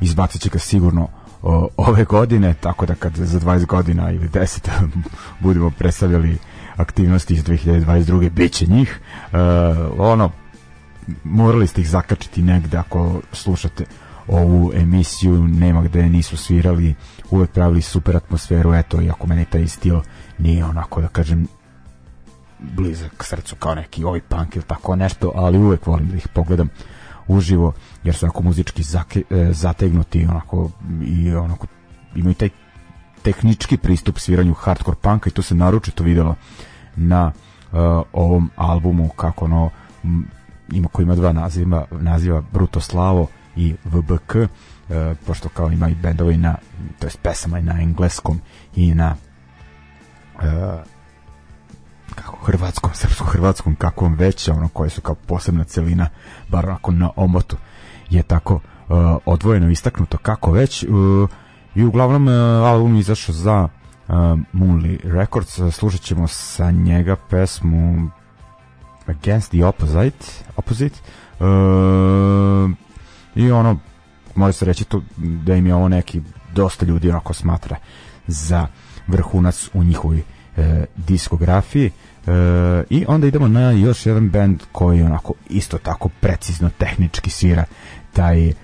izbacit 0.00 0.42
će 0.42 0.48
ga 0.48 0.58
sigurno 0.58 1.08
o, 1.42 1.68
ove 1.76 2.04
godine, 2.04 2.54
tako 2.60 2.86
da 2.86 2.94
kad 2.94 3.16
za 3.16 3.40
20 3.40 3.66
godina 3.66 4.10
ili 4.10 4.28
10 4.28 4.68
budemo 5.40 5.70
predstavljali 5.70 6.38
aktivnosti 6.76 7.34
iz 7.34 7.44
2022. 7.44 8.30
bit 8.30 8.52
će 8.52 8.66
njih. 8.66 9.00
E, 9.32 9.36
ono, 9.98 10.30
morali 11.24 11.66
ste 11.66 11.80
ih 11.80 11.88
zakačiti 11.88 12.42
negde 12.42 12.78
ako 12.78 13.20
slušate 13.32 13.84
ovu 14.28 14.72
emisiju, 14.74 15.48
nema 15.48 15.82
gde 15.82 16.08
nisu 16.08 16.36
svirali, 16.36 16.94
uvek 17.30 17.50
pravili 17.50 17.82
super 17.82 18.16
atmosferu, 18.16 18.74
eto, 18.74 19.00
iako 19.00 19.26
meni 19.26 19.44
taj 19.44 19.68
stil 19.68 20.00
nije 20.38 20.64
onako 20.64 21.00
da 21.00 21.08
kažem 21.08 21.48
blizak 22.58 23.24
srcu 23.24 23.56
kao 23.56 23.74
neki 23.74 24.04
oj 24.04 24.20
punk 24.20 24.56
ili 24.56 24.64
tako 24.64 24.96
nešto, 24.96 25.32
ali 25.34 25.58
uvek 25.58 25.86
volim 25.86 26.08
da 26.08 26.16
ih 26.16 26.28
pogledam 26.28 26.68
uživo, 27.28 27.72
jer 28.04 28.14
su 28.14 28.26
onako 28.26 28.42
muzički 28.42 28.82
zake, 28.82 29.22
e, 29.30 29.48
zategnuti 29.52 30.26
onako, 30.30 30.70
i 31.06 31.34
onako 31.34 31.66
imaju 32.14 32.34
taj 32.34 32.48
tehnički 33.22 33.76
pristup 33.76 34.18
sviranju 34.18 34.54
hardcore 34.54 34.96
punka 35.02 35.30
i 35.30 35.32
to 35.32 35.42
se 35.42 35.54
naročito 35.54 36.04
videlo 36.04 36.34
na 36.96 37.32
uh, 37.72 37.78
ovom 38.12 38.50
albumu 38.56 39.08
kako 39.08 39.44
ono 39.44 39.70
ima 40.72 40.88
koji 40.88 41.04
ima 41.04 41.14
dva 41.14 41.32
naziva, 41.32 41.86
naziva 41.90 42.42
Bruto 42.52 42.80
Slavo 42.80 43.26
i 43.56 43.74
VBK 43.84 44.34
uh, 44.34 44.48
pošto 45.26 45.48
kao 45.48 45.70
ima 45.70 45.88
i 45.88 45.94
bendovi 45.94 46.36
na 46.36 46.54
to 46.98 47.06
jest 47.06 47.18
pesama 47.22 47.58
i 47.58 47.62
na 47.62 47.80
engleskom 47.80 48.40
i 48.76 48.94
na 48.94 49.16
uh, 50.34 50.42
kako 52.14 52.36
hrvatskom, 52.44 52.90
srpskom, 52.94 53.26
hrvatskom, 53.26 53.74
kakvom 53.74 54.14
već, 54.14 54.48
ono 54.48 54.68
koje 54.68 54.90
su 54.90 55.00
kao 55.00 55.14
posebna 55.14 55.64
celina, 55.64 56.08
bar 56.48 56.66
onako 56.66 56.90
na 56.90 57.10
omotu 57.16 57.56
je 58.10 58.22
tako 58.22 58.54
uh, 58.54 58.60
odvojeno 59.26 59.70
istaknuto. 59.70 60.18
Kako 60.18 60.52
već 60.52 60.84
uh, 60.84 61.30
i 61.74 61.84
uglavnom 61.84 62.28
uh, 62.28 62.34
album 62.66 62.94
je 62.94 63.00
izašao 63.00 63.34
za 63.34 63.62
uh, 64.08 64.14
Moonly 64.52 64.98
Records, 65.04 65.58
uh, 65.58 65.72
slušat 65.72 66.00
ćemo 66.00 66.28
sa 66.28 66.70
njega 66.70 67.16
pesmu 67.30 68.10
Against 69.06 69.50
the 69.50 69.64
Opposite 69.64 70.26
Opposite. 70.56 70.98
Uh, 71.40 72.70
i 73.34 73.50
ono 73.50 73.78
može 74.34 74.52
se 74.52 74.64
reći 74.64 74.84
to 74.84 75.02
da 75.16 75.54
im 75.54 75.66
je 75.66 75.74
ovo 75.74 75.88
neki 75.88 76.20
dosta 76.54 76.86
ljudi 76.86 77.10
onako 77.10 77.34
smatra 77.34 77.76
za 78.26 78.66
vrhunac 79.06 79.70
u 79.74 79.84
njihovoj 79.84 80.22
e, 80.56 80.84
diskografiji. 80.96 81.86
E, 81.86 81.92
i 82.90 83.04
onda 83.08 83.26
idemo 83.26 83.48
na 83.48 83.70
još 83.70 84.06
jedan 84.06 84.30
band 84.30 84.62
koji 84.72 85.02
onako 85.02 85.34
isto 85.50 85.78
tako 85.78 86.08
precizno 86.20 86.70
tehnički 86.78 87.30
svira 87.30 87.64
taj 88.12 88.48
e, 88.48 88.54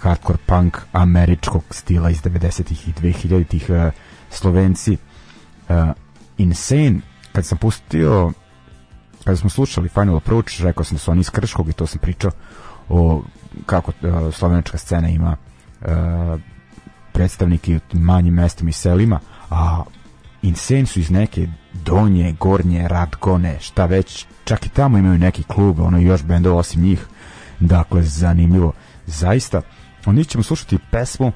hardcore 0.00 0.38
punk 0.46 0.78
američkog 0.92 1.62
stila 1.70 2.10
iz 2.10 2.22
90-ih 2.22 2.88
i 2.88 2.92
2000-ih 2.92 3.70
e, 3.70 3.90
Slovenci 4.30 4.96
e, 5.68 5.92
Insane 6.38 7.00
kad 7.32 7.46
sam 7.46 7.58
pustio 7.58 8.32
kada 9.28 9.36
smo 9.36 9.50
slušali 9.50 9.88
Final 9.88 10.16
Approach 10.16 10.60
rekao 10.60 10.84
sam 10.84 10.94
da 10.94 10.98
su 10.98 11.10
oni 11.10 11.20
iz 11.20 11.30
Krškog 11.30 11.68
i 11.68 11.72
to 11.72 11.86
sam 11.86 11.98
pričao 11.98 12.30
o 12.88 13.22
kako 13.66 13.92
uh, 14.02 14.34
slovenačka 14.34 14.78
scena 14.78 15.08
ima 15.08 15.36
uh, 15.80 15.88
predstavnike 17.12 17.76
u 17.76 17.98
manjim 17.98 18.34
mestima 18.34 18.70
i 18.70 18.72
selima, 18.72 19.20
a 19.50 19.82
Insane 20.42 20.86
su 20.86 21.00
iz 21.00 21.10
neke 21.10 21.48
donje, 21.72 22.32
gornje, 22.40 22.88
radgone, 22.88 23.56
šta 23.60 23.86
već, 23.86 24.26
čak 24.44 24.66
i 24.66 24.68
tamo 24.68 24.98
imaju 24.98 25.18
neki 25.18 25.42
klub, 25.42 25.80
ono 25.80 25.98
još 25.98 26.22
bendova 26.22 26.58
osim 26.58 26.82
njih, 26.82 27.06
dakle 27.60 28.02
zanimljivo, 28.02 28.72
zaista. 29.06 29.62
Onda 30.06 30.24
ćemo 30.24 30.42
slušati 30.44 30.78
pesmu 30.90 31.26
uh, 31.26 31.32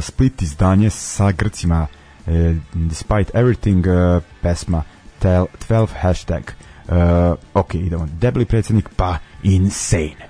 Split 0.00 0.42
izdanje 0.42 0.90
sa 0.90 1.32
Grcima 1.32 1.86
uh, 2.26 2.32
Despite 2.74 3.32
Everything, 3.34 4.16
uh, 4.16 4.22
pesma 4.42 4.82
tel, 5.18 5.46
12 5.68 5.88
hashtag. 6.00 6.42
Uh, 6.86 7.34
ok, 7.54 7.74
idemo, 7.74 8.06
debeli 8.20 8.44
predsjednik, 8.44 8.88
pa 8.96 9.18
Insane. 9.42 10.28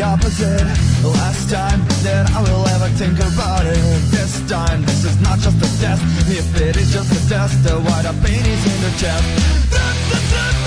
the 0.00 0.06
opposite. 0.06 0.66
Last 1.04 1.50
time 1.50 1.80
that 2.04 2.30
I 2.34 2.40
will 2.42 2.66
ever 2.68 2.88
think 2.96 3.18
about 3.18 3.66
it. 3.66 3.76
This 4.10 4.40
time, 4.48 4.82
this 4.82 5.04
is 5.04 5.20
not 5.20 5.38
just 5.38 5.58
a 5.58 5.70
test. 5.80 6.02
If 6.28 6.60
it 6.60 6.76
is 6.76 6.92
just 6.92 7.12
a 7.12 7.28
test, 7.28 7.62
then 7.64 7.84
why 7.84 8.02
the 8.02 8.14
pain 8.24 8.44
is 8.44 8.62
in 8.64 8.80
the 8.80 8.92
chest. 8.98 10.59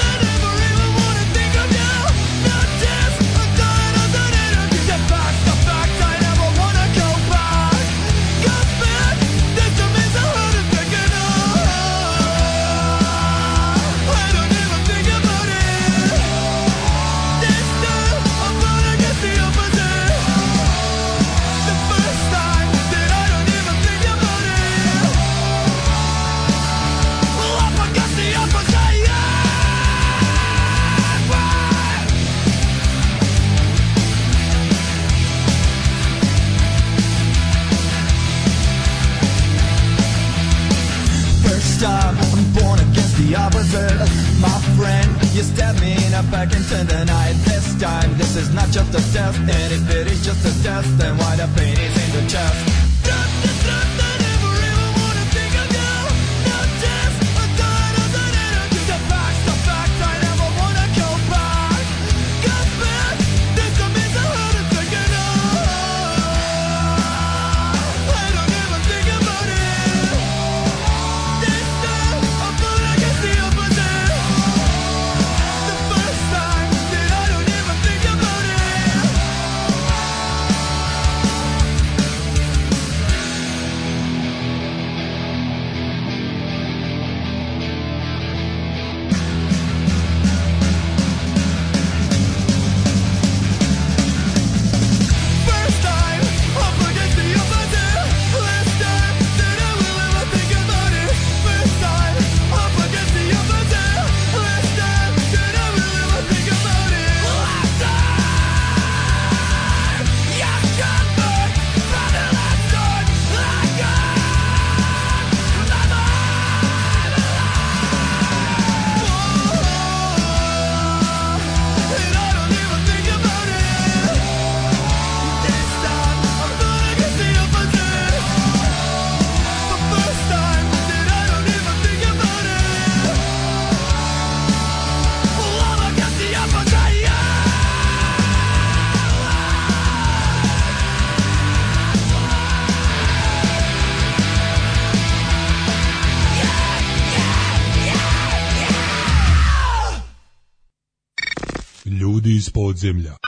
земля. 152.84 153.23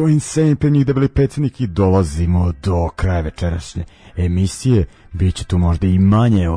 To 0.00 0.08
insane 0.08 0.56
pre 0.56 0.70
njih 0.70 0.86
debeli 0.86 1.08
predsjednik 1.08 1.60
i 1.60 1.66
dolazimo 1.66 2.52
do 2.62 2.88
kraja 2.96 3.20
večerašnje 3.20 3.84
emisije. 4.16 4.86
Biće 5.12 5.44
tu 5.44 5.58
možda 5.58 5.86
i 5.86 5.98
manje 5.98 6.48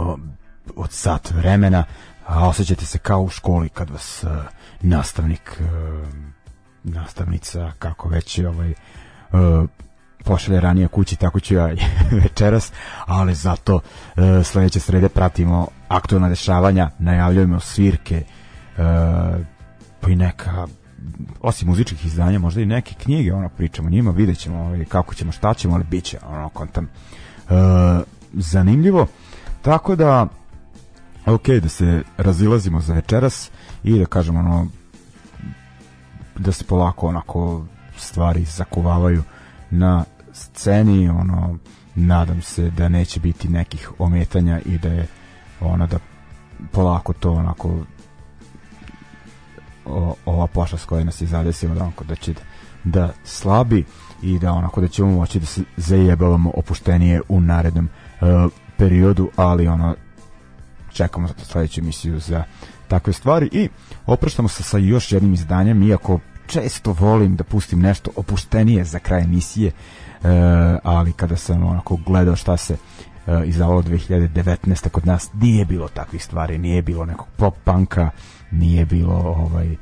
od 0.75 0.91
sat 0.91 1.31
vremena, 1.31 1.83
a 2.25 2.47
osjećate 2.47 2.85
se 2.85 2.97
kao 2.97 3.21
u 3.21 3.29
školi 3.29 3.69
kad 3.69 3.89
vas 3.89 4.23
uh, 4.23 4.29
nastavnik, 4.81 5.61
uh, 5.61 6.07
nastavnica, 6.83 7.71
kako 7.79 8.09
već 8.09 8.39
ovaj, 8.39 8.69
uh, 8.69 9.69
pošalje 10.23 10.59
ranije 10.59 10.87
kući, 10.87 11.15
tako 11.15 11.39
ću 11.39 11.55
ja 11.55 11.69
večeras, 12.23 12.71
ali 13.05 13.35
zato 13.35 13.75
uh, 13.75 14.23
sledeće 14.43 14.79
srede 14.79 15.09
pratimo 15.09 15.67
aktualna 15.87 16.29
dešavanja, 16.29 16.89
najavljujemo 16.99 17.59
svirke, 17.59 18.23
uh, 18.77 18.83
pa 19.99 20.09
i 20.09 20.15
neka 20.15 20.67
osim 21.41 21.67
muzičkih 21.67 22.05
izdanja, 22.05 22.39
možda 22.39 22.61
i 22.61 22.65
neke 22.65 22.95
knjige, 22.95 23.33
ono, 23.33 23.49
pričamo 23.49 23.89
njima, 23.89 24.11
vidjet 24.11 24.37
ćemo 24.37 24.59
ovaj, 24.59 24.85
kako 24.85 25.13
ćemo, 25.13 25.31
šta 25.31 25.53
ćemo, 25.53 25.75
ali 25.75 25.83
bit 25.83 26.03
će, 26.03 26.17
ono, 26.27 26.49
kontam, 26.49 26.85
e, 26.85 27.53
zanimljivo. 28.33 29.07
Tako 29.61 29.95
da, 29.95 30.27
ok, 31.25 31.47
da 31.47 31.69
se 31.69 32.03
razilazimo 32.17 32.81
za 32.81 32.93
večeras 32.93 33.51
i 33.83 33.99
da 33.99 34.05
kažemo, 34.05 34.39
ono, 34.39 34.67
da 36.37 36.51
se 36.51 36.63
polako, 36.63 37.07
onako, 37.07 37.65
stvari 37.97 38.43
zakuvavaju 38.43 39.23
na 39.71 40.03
sceni, 40.33 41.09
ono, 41.09 41.57
nadam 41.95 42.41
se 42.41 42.69
da 42.69 42.89
neće 42.89 43.19
biti 43.19 43.49
nekih 43.49 43.91
ometanja 43.99 44.59
i 44.65 44.77
da 44.77 44.89
je, 44.89 45.07
ono, 45.61 45.87
da 45.87 45.99
polako 46.71 47.13
to, 47.13 47.31
onako, 47.31 47.79
o, 49.85 50.15
ova 50.25 50.47
pošast 50.47 50.85
koja 50.85 51.03
nas 51.03 51.21
je 51.21 51.27
zadesila 51.27 51.75
da, 51.75 51.83
onako, 51.83 52.03
da 52.03 52.15
će 52.15 52.33
da 52.83 53.13
slabi 53.23 53.83
i 54.21 54.39
da 54.39 54.51
onako 54.51 54.81
da 54.81 54.87
ćemo 54.87 55.11
moći 55.11 55.39
da 55.39 55.45
se 55.45 55.63
zajebavamo 55.77 56.51
opuštenije 56.55 57.21
u 57.29 57.41
narednom 57.41 57.89
uh, 58.21 58.51
periodu, 58.77 59.29
ali 59.35 59.67
ono 59.67 59.95
čekamo 60.93 61.27
za 61.27 61.33
sledeću 61.43 61.81
emisiju 61.81 62.19
za 62.19 62.43
takve 62.87 63.13
stvari 63.13 63.49
i 63.51 63.69
opraštamo 64.05 64.47
se 64.47 64.63
sa 64.63 64.77
još 64.77 65.11
jednim 65.11 65.33
izdanjem, 65.33 65.83
iako 65.83 66.19
često 66.47 66.91
volim 66.99 67.35
da 67.35 67.43
pustim 67.43 67.79
nešto 67.79 68.11
opuštenije 68.15 68.83
za 68.83 68.99
kraj 68.99 69.21
emisije, 69.21 69.71
uh, 69.71 70.29
ali 70.83 71.13
kada 71.13 71.35
sam 71.35 71.63
onako 71.63 71.97
gledao 72.05 72.35
šta 72.35 72.57
se 72.57 72.73
uh, 72.73 73.33
izdavalo 73.45 73.81
2019. 73.81 74.89
kod 74.89 75.05
nas 75.05 75.29
nije 75.33 75.65
bilo 75.65 75.87
takvih 75.87 76.23
stvari, 76.23 76.57
nije 76.57 76.81
bilo 76.81 77.05
nekog 77.05 77.27
pop 77.37 77.55
punka, 77.63 78.09
nije 78.53 78.85
bilo 78.85 79.13
ovaj 79.15 79.75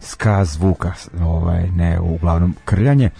ska 0.00 0.44
zvuka, 0.44 0.92
ovaj 1.20 1.70
ne, 1.70 2.00
uglavnom 2.00 2.54
krljanje. 2.64 3.10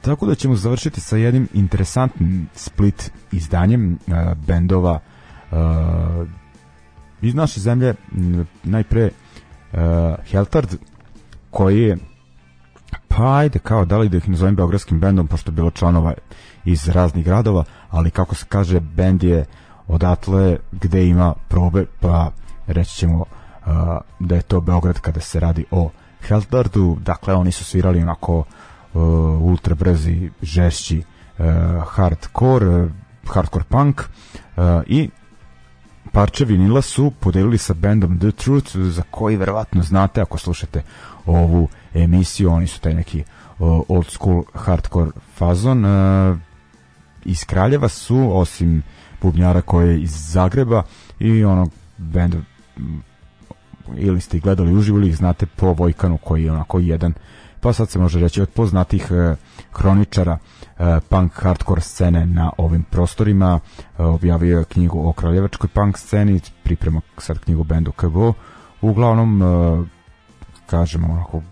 Tako 0.00 0.26
da 0.26 0.34
ćemo 0.34 0.56
završiti 0.56 1.00
sa 1.00 1.16
jednim 1.16 1.48
interesantnim 1.54 2.48
split 2.54 3.12
izdanjem 3.32 3.92
uh, 4.06 4.14
bendova 4.46 4.98
uh, 5.50 5.58
iz 7.22 7.34
naše 7.34 7.60
zemlje 7.60 7.94
najpre 8.64 9.10
uh, 9.72 9.78
Heltard 10.24 10.74
koji 11.50 11.82
je 11.82 11.98
pa 13.08 13.36
ajde 13.36 13.58
kao 13.58 13.84
da 13.84 13.98
li 13.98 14.08
da 14.08 14.16
ih 14.16 14.28
nazovem 14.28 14.56
beogradskim 14.56 15.00
bendom 15.00 15.26
pošto 15.26 15.50
je 15.50 15.54
bilo 15.54 15.70
članova 15.70 16.14
iz 16.64 16.88
raznih 16.88 17.24
gradova 17.24 17.64
ali 17.90 18.10
kako 18.10 18.34
se 18.34 18.44
kaže 18.48 18.80
bend 18.80 19.22
je 19.22 19.44
odatle 19.88 20.56
gde 20.72 21.06
ima 21.06 21.34
probe 21.48 21.84
pa 22.00 22.30
reći 22.66 22.96
ćemo 22.96 23.24
da 24.20 24.34
je 24.34 24.42
to 24.42 24.60
Beograd 24.60 25.00
kada 25.00 25.20
se 25.20 25.40
radi 25.40 25.64
o 25.70 25.90
Heltardu, 26.20 26.96
dakle 27.00 27.34
oni 27.34 27.52
su 27.52 27.64
svirali 27.64 28.02
onako 28.02 28.38
uh, 28.38 29.02
ultra 29.42 29.74
brzi, 29.74 30.30
žešći 30.42 31.02
uh, 31.38 31.44
hardcore, 31.88 32.88
hardcore 33.26 33.64
punk 33.68 34.00
uh, 34.00 34.64
i 34.86 35.10
parče 36.12 36.44
vinila 36.44 36.82
su 36.82 37.12
podelili 37.20 37.58
sa 37.58 37.74
bandom 37.74 38.18
The 38.18 38.30
Truth, 38.30 38.76
za 38.76 39.02
koji 39.10 39.36
verovatno 39.36 39.82
znate 39.82 40.20
ako 40.20 40.38
slušate 40.38 40.82
ovu 41.26 41.68
emisiju, 41.94 42.52
oni 42.52 42.66
su 42.66 42.80
taj 42.80 42.94
neki 42.94 43.24
old 43.88 44.06
school 44.10 44.42
hardcore 44.54 45.10
fazon. 45.34 45.84
Iz 47.24 47.44
Kraljeva 47.44 47.88
su, 47.88 48.30
osim 48.32 48.82
bubnjara 49.22 49.62
koje 49.62 49.88
je 49.88 50.02
iz 50.02 50.32
Zagreba 50.32 50.82
i 51.18 51.44
onog 51.44 51.70
benda 51.98 52.38
ili 53.96 54.20
ste 54.20 54.36
ih 54.36 54.42
gledali 54.42 54.76
uživo 54.76 54.98
ili 54.98 55.08
ih 55.08 55.16
znate 55.16 55.46
po 55.46 55.72
Vojkanu 55.72 56.18
koji 56.18 56.44
je 56.44 56.52
onako 56.52 56.78
jedan 56.78 57.14
pa 57.60 57.72
sad 57.72 57.90
se 57.90 57.98
može 57.98 58.20
reći 58.20 58.42
od 58.42 58.48
poznatih 58.48 59.08
e, 59.10 59.36
hroničara 59.72 60.38
e, 60.78 61.00
punk 61.08 61.32
hardcore 61.34 61.80
scene 61.80 62.26
na 62.26 62.50
ovim 62.58 62.82
prostorima. 62.82 63.60
E, 63.98 64.02
objavio 64.02 64.58
je 64.58 64.64
knjigu 64.64 65.08
o 65.08 65.12
kraljevačkoj 65.12 65.68
punk 65.68 65.98
sceni 65.98 66.40
priprema 66.62 67.00
sad 67.18 67.38
knjigu 67.38 67.64
bendu 67.64 67.92
KGO 67.92 68.32
uglavnom 68.80 69.42
e, 69.42 69.46
kažemo 70.66 71.12
onako 71.12 71.42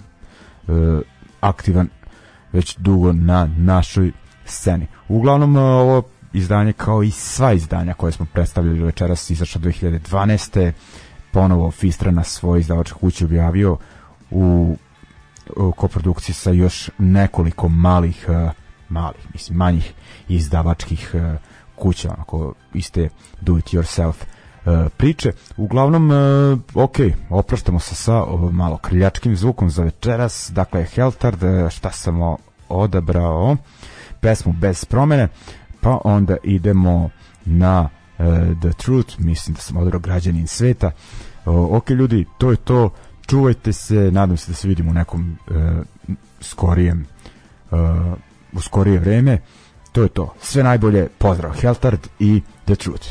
e, 0.68 1.00
aktivan 1.40 1.88
već 2.52 2.76
dugo 2.76 3.12
na 3.12 3.46
našoj 3.56 4.12
sceni. 4.44 4.86
Uglavnom 5.08 5.56
e, 5.56 5.60
ovo 5.60 6.02
izdanje 6.32 6.72
kao 6.72 7.02
i 7.02 7.10
sva 7.10 7.52
izdanja 7.52 7.94
koje 7.94 8.12
smo 8.12 8.26
predstavljali 8.32 8.82
večeras 8.82 9.30
izašla 9.30 9.60
2012 9.60 10.72
ponovo 11.34 11.70
Fistra 11.70 12.10
na 12.10 12.24
svoj 12.24 12.60
izdavačkoj 12.60 13.00
kući 13.00 13.24
objavio 13.24 13.76
u, 14.30 14.76
u 15.56 15.72
koprodukciji 15.72 16.34
sa 16.34 16.50
još 16.50 16.90
nekoliko 16.98 17.68
malih 17.68 18.26
uh, 18.28 18.50
malih, 18.88 19.26
mislim, 19.32 19.58
manjih 19.58 19.92
izdavačkih 20.28 21.10
uh, 21.14 21.20
kuća, 21.76 22.14
onako 22.14 22.54
iste 22.74 23.08
do 23.40 23.58
it 23.58 23.64
yourself 23.64 24.14
uh, 24.14 24.92
priče. 24.96 25.32
Uglavnom, 25.56 26.10
ok, 26.74 26.96
opraštamo 27.30 27.80
se 27.80 27.94
sa 27.94 28.24
malo 28.52 28.76
krljačkim 28.76 29.36
zvukom 29.36 29.70
za 29.70 29.82
večeras, 29.82 30.50
dakle 30.54 30.84
Heltard, 30.84 31.40
šta 31.70 31.90
sam 31.90 32.36
odabrao, 32.68 33.56
pesmu 34.20 34.52
bez 34.52 34.84
promene, 34.84 35.28
pa 35.80 36.00
onda 36.04 36.36
idemo 36.42 37.10
na 37.44 37.88
Uh, 38.18 38.58
the 38.60 38.72
Truth, 38.72 39.18
mislim 39.18 39.54
da 39.54 39.60
sam 39.60 39.76
odrao 39.76 40.00
građanin 40.00 40.46
sveta. 40.46 40.90
Ok 41.46 41.90
ljudi, 41.90 42.26
to 42.38 42.50
je 42.50 42.56
to, 42.56 42.90
čuvajte 43.26 43.72
se, 43.72 43.94
nadam 43.94 44.36
se 44.36 44.50
da 44.50 44.54
se 44.54 44.68
vidimo 44.68 44.90
u 44.90 44.94
nekom 44.94 45.38
uh, 45.50 45.56
skorijem 46.40 47.06
uh, 47.70 47.78
u 48.52 48.60
skorije 48.60 48.98
vreme. 48.98 49.38
To 49.92 50.02
je 50.02 50.08
to. 50.08 50.34
Sve 50.40 50.62
najbolje, 50.62 51.08
pozdrav 51.18 51.52
Heltard 51.52 52.08
i 52.18 52.42
The 52.64 52.74
Truth. 52.74 53.08